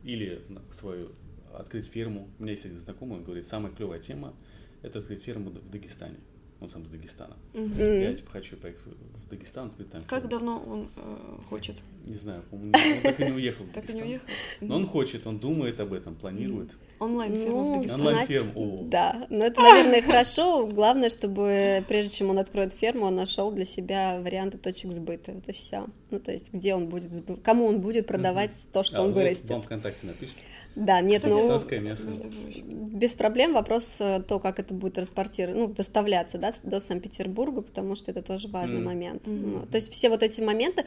или 0.03 0.39
свою 0.71 1.10
открыть 1.53 1.86
ферму. 1.86 2.30
У 2.39 2.43
меня 2.43 2.53
есть 2.53 2.65
один 2.65 2.80
знакомый, 2.80 3.17
он 3.17 3.23
говорит, 3.23 3.47
самая 3.47 3.71
клевая 3.73 3.99
тема– 3.99 4.34
это 4.82 4.99
открыть 4.99 5.23
ферму 5.23 5.49
в 5.49 5.69
Дагестане. 5.69 6.19
Он 6.60 6.70
сам 6.70 6.84
из 6.84 6.89
Дагестана. 6.89 7.38
Мгм. 7.54 8.02
Я 8.02 8.13
типа 8.13 8.32
хочу 8.32 8.58
поехать 8.58 8.82
в 8.84 9.30
Дагестан, 9.30 9.67
открыть 9.67 9.91
там. 9.91 10.02
Как 10.04 10.24
фирму. 10.24 10.30
давно 10.30 10.63
он 10.65 10.89
э, 10.96 11.38
хочет? 11.50 11.76
Не 12.06 12.15
знаю, 12.15 12.41
по-моему, 12.50 12.74
он 12.74 13.02
так 13.04 13.20
и 13.20 13.26
не 13.26 13.32
уехал 13.32 13.65
в 13.65 13.70
Так 13.74 13.89
и 13.89 13.93
не 13.93 14.02
уехал? 14.02 14.26
Но 14.62 14.78
он 14.78 14.88
хочет, 14.88 15.28
он 15.28 15.39
думает 15.39 15.80
об 15.80 15.93
этом, 15.93 16.15
планирует. 16.15 16.72
Онлайн-фирма 17.00 17.63
в 17.63 17.67
Ну, 17.67 17.74
Дагестане. 17.76 18.02
Онлайн-ферм, 18.02 18.52
о. 18.56 18.78
Да, 18.82 19.28
но 19.30 19.46
это, 19.46 19.62
наверное, 19.62 20.02
хорошо. 20.02 20.65
Главное, 20.65 21.12
чтобы 21.12 21.86
прежде 21.88 22.15
чем 22.15 22.32
он 22.32 22.39
откроет 22.39 22.74
ферму, 22.74 23.06
он 23.06 23.15
нашел 23.15 23.52
для 23.52 23.65
себя 23.65 24.20
варианты 24.20 24.58
точек 24.58 24.91
сбыта. 24.91 25.34
Это 25.34 25.52
все. 25.52 25.88
Ну, 26.10 26.20
то 26.20 26.32
есть, 26.32 26.52
где 26.52 26.74
он 26.74 26.88
будет 26.88 27.12
кому 27.43 27.65
он 27.67 27.82
будет 27.82 28.08
продавать 28.08 28.52
то, 28.72 28.84
что 28.84 28.98
А, 28.98 29.02
он 29.02 29.12
вот 29.12 29.20
вырастет. 29.20 29.50
Вам 29.50 29.62
ВКонтакте 29.62 30.08
напишет. 30.08 30.36
Да, 30.77 31.01
нет, 31.01 31.23
Кстати, 31.23 31.33
ну 31.33 31.39
Дагестанское 31.39 31.79
мясо. 31.79 32.03
Прочим. 32.05 32.63
без 32.69 33.15
проблем 33.15 33.53
вопрос 33.53 33.97
э, 33.99 34.21
то, 34.21 34.39
как 34.39 34.59
это 34.59 34.75
будет 34.75 34.93
транспортироваться, 34.93 35.59
ну, 35.59 35.73
доставляться, 35.73 36.37
да, 36.37 36.53
до 36.61 36.79
Санкт-Петербурга, 36.79 37.63
потому 37.63 37.95
что 37.95 38.11
это 38.11 38.21
тоже 38.21 38.47
важный 38.47 38.77
Мгм. 38.77 38.85
момент. 38.85 39.25
Мгм. 39.25 39.51
Ну, 39.51 39.65
то 39.65 39.77
есть 39.77 39.91
все 39.91 40.09
вот 40.09 40.21
эти 40.21 40.39
моменты, 40.39 40.85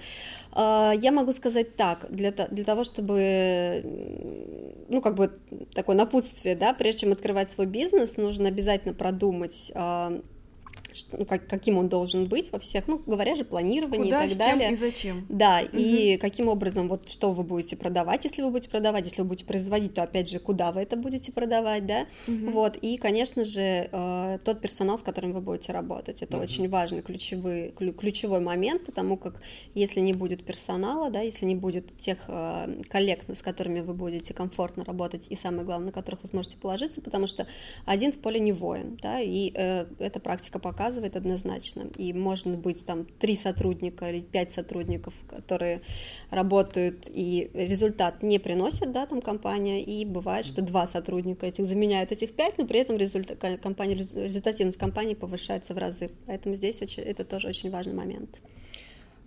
э, 0.54 0.92
я 0.96 1.10
могу 1.10 1.32
сказать 1.32 1.74
так, 1.74 2.06
для, 2.08 2.30
для 2.30 2.64
того, 2.64 2.84
чтобы, 2.84 3.82
ну, 4.88 5.00
как 5.02 5.16
бы 5.16 5.32
такое 5.74 5.96
напутствие, 5.96 6.54
да, 6.54 6.72
прежде 6.72 7.00
чем 7.00 7.12
открывать 7.12 7.50
свой 7.50 7.66
бизнес, 7.66 8.16
нужно 8.16 8.46
обязательно 8.46 8.94
продумать, 8.94 9.72
э, 9.74 10.20
что- 10.94 11.16
ну, 11.18 11.24
как- 11.26 11.46
каким 11.46 11.78
он 11.78 11.88
должен 11.88 12.26
быть 12.26 12.52
во 12.52 12.58
всех, 12.58 12.88
ну, 12.88 12.98
говоря 13.06 13.36
же, 13.36 13.44
планировании 13.44 14.04
Куда, 14.04 14.24
и 14.24 14.28
так 14.28 14.30
чем 14.30 14.58
далее. 14.58 14.72
и 14.72 14.74
зачем? 14.74 15.26
Да, 15.28 15.60
и 15.60 16.16
каким 16.18 16.48
образом, 16.48 16.88
вот 16.88 17.08
что 17.08 17.32
вы 17.32 17.42
будете 17.42 17.76
продавать, 17.76 18.24
если 18.24 18.42
вы 18.42 18.50
будете 18.50 18.68
продавать, 18.70 19.06
если 19.06 19.22
вы 19.22 19.28
будете 19.28 19.44
производить, 19.46 19.94
то 19.94 20.02
опять 20.02 20.28
же, 20.30 20.38
куда 20.38 20.72
вы 20.72 20.80
это 20.82 20.96
будете 20.96 21.32
продавать, 21.32 21.86
да, 21.86 22.06
Мгм. 22.26 22.52
вот, 22.52 22.76
и, 22.76 22.96
конечно 22.96 23.44
же, 23.44 23.88
э, 23.90 24.38
тот 24.44 24.60
персонал, 24.60 24.98
с 24.98 25.02
которым 25.02 25.32
вы 25.32 25.40
будете 25.40 25.72
работать, 25.72 26.22
это 26.22 26.36
Мгм. 26.36 26.44
очень 26.44 26.68
важный 26.68 27.02
ключевой, 27.02 27.70
клю- 27.76 27.92
ключевой 27.92 28.40
момент, 28.40 28.84
потому 28.86 29.16
как 29.16 29.40
если 29.74 30.00
не 30.00 30.12
будет 30.12 30.44
персонала, 30.44 31.10
да, 31.10 31.20
если 31.20 31.44
не 31.46 31.54
будет 31.54 31.96
тех 31.98 32.18
э, 32.28 32.82
коллег, 32.88 33.20
с 33.28 33.42
которыми 33.42 33.80
вы 33.80 33.94
будете 33.94 34.34
комфортно 34.34 34.84
работать, 34.84 35.26
и 35.28 35.36
самое 35.36 35.64
главное, 35.64 35.86
на 35.86 35.92
которых 35.92 36.22
вы 36.22 36.28
сможете 36.28 36.56
положиться, 36.56 37.00
потому 37.00 37.26
что 37.26 37.46
один 37.86 38.12
в 38.12 38.18
поле 38.18 38.40
не 38.40 38.52
воин, 38.52 38.98
да, 39.02 39.20
и 39.20 39.52
э, 39.54 39.86
эта 39.98 40.20
практика 40.20 40.58
показывает 40.80 41.14
однозначно, 41.14 41.88
и 41.98 42.14
может 42.14 42.56
быть 42.56 42.86
там 42.86 43.04
три 43.18 43.36
сотрудника 43.36 44.10
или 44.10 44.22
пять 44.22 44.50
сотрудников, 44.50 45.12
которые 45.28 45.82
работают, 46.30 47.06
и 47.06 47.50
результат 47.52 48.22
не 48.22 48.38
приносит, 48.38 48.90
да, 48.90 49.04
там 49.04 49.20
компания, 49.20 49.82
и 49.82 50.06
бывает, 50.06 50.46
что 50.46 50.62
два 50.62 50.86
сотрудника 50.86 51.44
этих 51.44 51.66
заменяют 51.66 52.12
этих 52.12 52.32
пять, 52.32 52.56
но 52.56 52.66
при 52.66 52.80
этом 52.80 52.96
результа- 52.96 53.36
ко- 53.36 53.58
компания, 53.58 53.94
результативность 53.94 54.78
компании 54.78 55.12
повышается 55.12 55.74
в 55.74 55.78
разы, 55.78 56.12
поэтому 56.24 56.54
здесь 56.54 56.80
очень, 56.80 57.02
это 57.02 57.24
тоже 57.24 57.48
очень 57.48 57.70
важный 57.70 57.92
момент. 57.92 58.40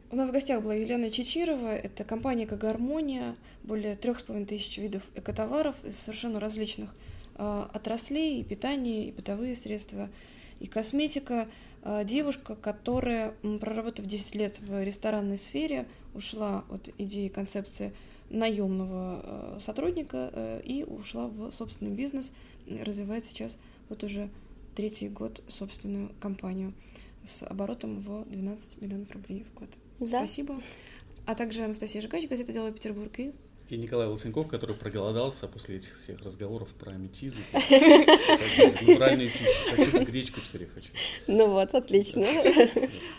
У 0.10 0.16
нас 0.16 0.30
в 0.30 0.32
гостях 0.32 0.64
была 0.64 0.74
Елена 0.74 1.12
Чичирова, 1.12 1.76
это 1.76 2.04
компания 2.04 2.46
«Экогармония», 2.46 3.36
более 3.62 3.96
трех 3.96 4.18
с 4.18 4.24
половиной 4.24 4.48
тысяч 4.48 4.80
видов 4.80 5.04
экотоваров 5.14 5.76
из 5.86 6.00
совершенно 6.00 6.40
различных 6.40 6.96
э, 7.36 7.66
отраслей, 7.72 8.40
и 8.40 8.44
питание, 8.44 9.10
и 9.10 9.12
бытовые 9.12 9.56
средства, 9.56 10.10
и 10.64 10.68
косметика. 10.68 11.48
Э, 11.84 12.04
девушка, 12.06 12.56
которая, 12.56 13.36
проработав 13.60 14.06
10 14.06 14.34
лет 14.36 14.60
в 14.60 14.84
ресторанной 14.84 15.38
сфере, 15.38 15.86
ушла 16.16 16.64
от 16.70 16.90
идеи 16.98 17.28
концепции 17.28 17.94
наемного 18.30 19.60
сотрудника 19.60 20.30
э, 20.32 20.62
и 20.64 20.84
ушла 20.84 21.28
в 21.28 21.52
собственный 21.52 21.92
бизнес, 21.92 22.32
развивает 22.68 23.26
сейчас 23.26 23.58
вот 23.90 24.04
уже 24.04 24.30
третий 24.74 25.10
год 25.10 25.44
собственную 25.48 26.10
компанию 26.20 26.74
с 27.24 27.44
оборотом 27.44 28.00
в 28.00 28.26
12 28.30 28.82
миллионов 28.82 29.12
рублей 29.12 29.46
в 29.52 29.60
год. 29.60 29.70
Да. 30.00 30.20
Спасибо. 30.20 30.62
А 31.26 31.36
также 31.36 31.64
Анастасия 31.64 32.02
Жигач, 32.02 32.28
газета 32.28 32.54
«Дело 32.54 32.72
Петербург» 32.72 33.18
и 33.20 33.34
И 33.74 33.78
Николай 33.78 34.06
Лысенков, 34.06 34.48
который 34.48 34.76
проголодался 34.76 35.48
после 35.48 35.78
этих 35.78 36.00
всех 36.00 36.20
разговоров 36.22 36.70
про 36.76 36.92
аметизы. 36.92 37.40
Натуральную 37.54 39.32
пищу. 39.32 39.46
Хочу 39.76 40.06
гречку 40.06 40.42
теперь 40.42 40.62
я 40.62 40.68
хочу. 40.68 40.90
Ну 41.26 41.48
вот, 41.50 41.74
отлично. 41.74 42.24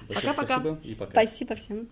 Пока-пока. 0.06 0.78
Спасибо 1.10 1.56
всем. 1.56 1.88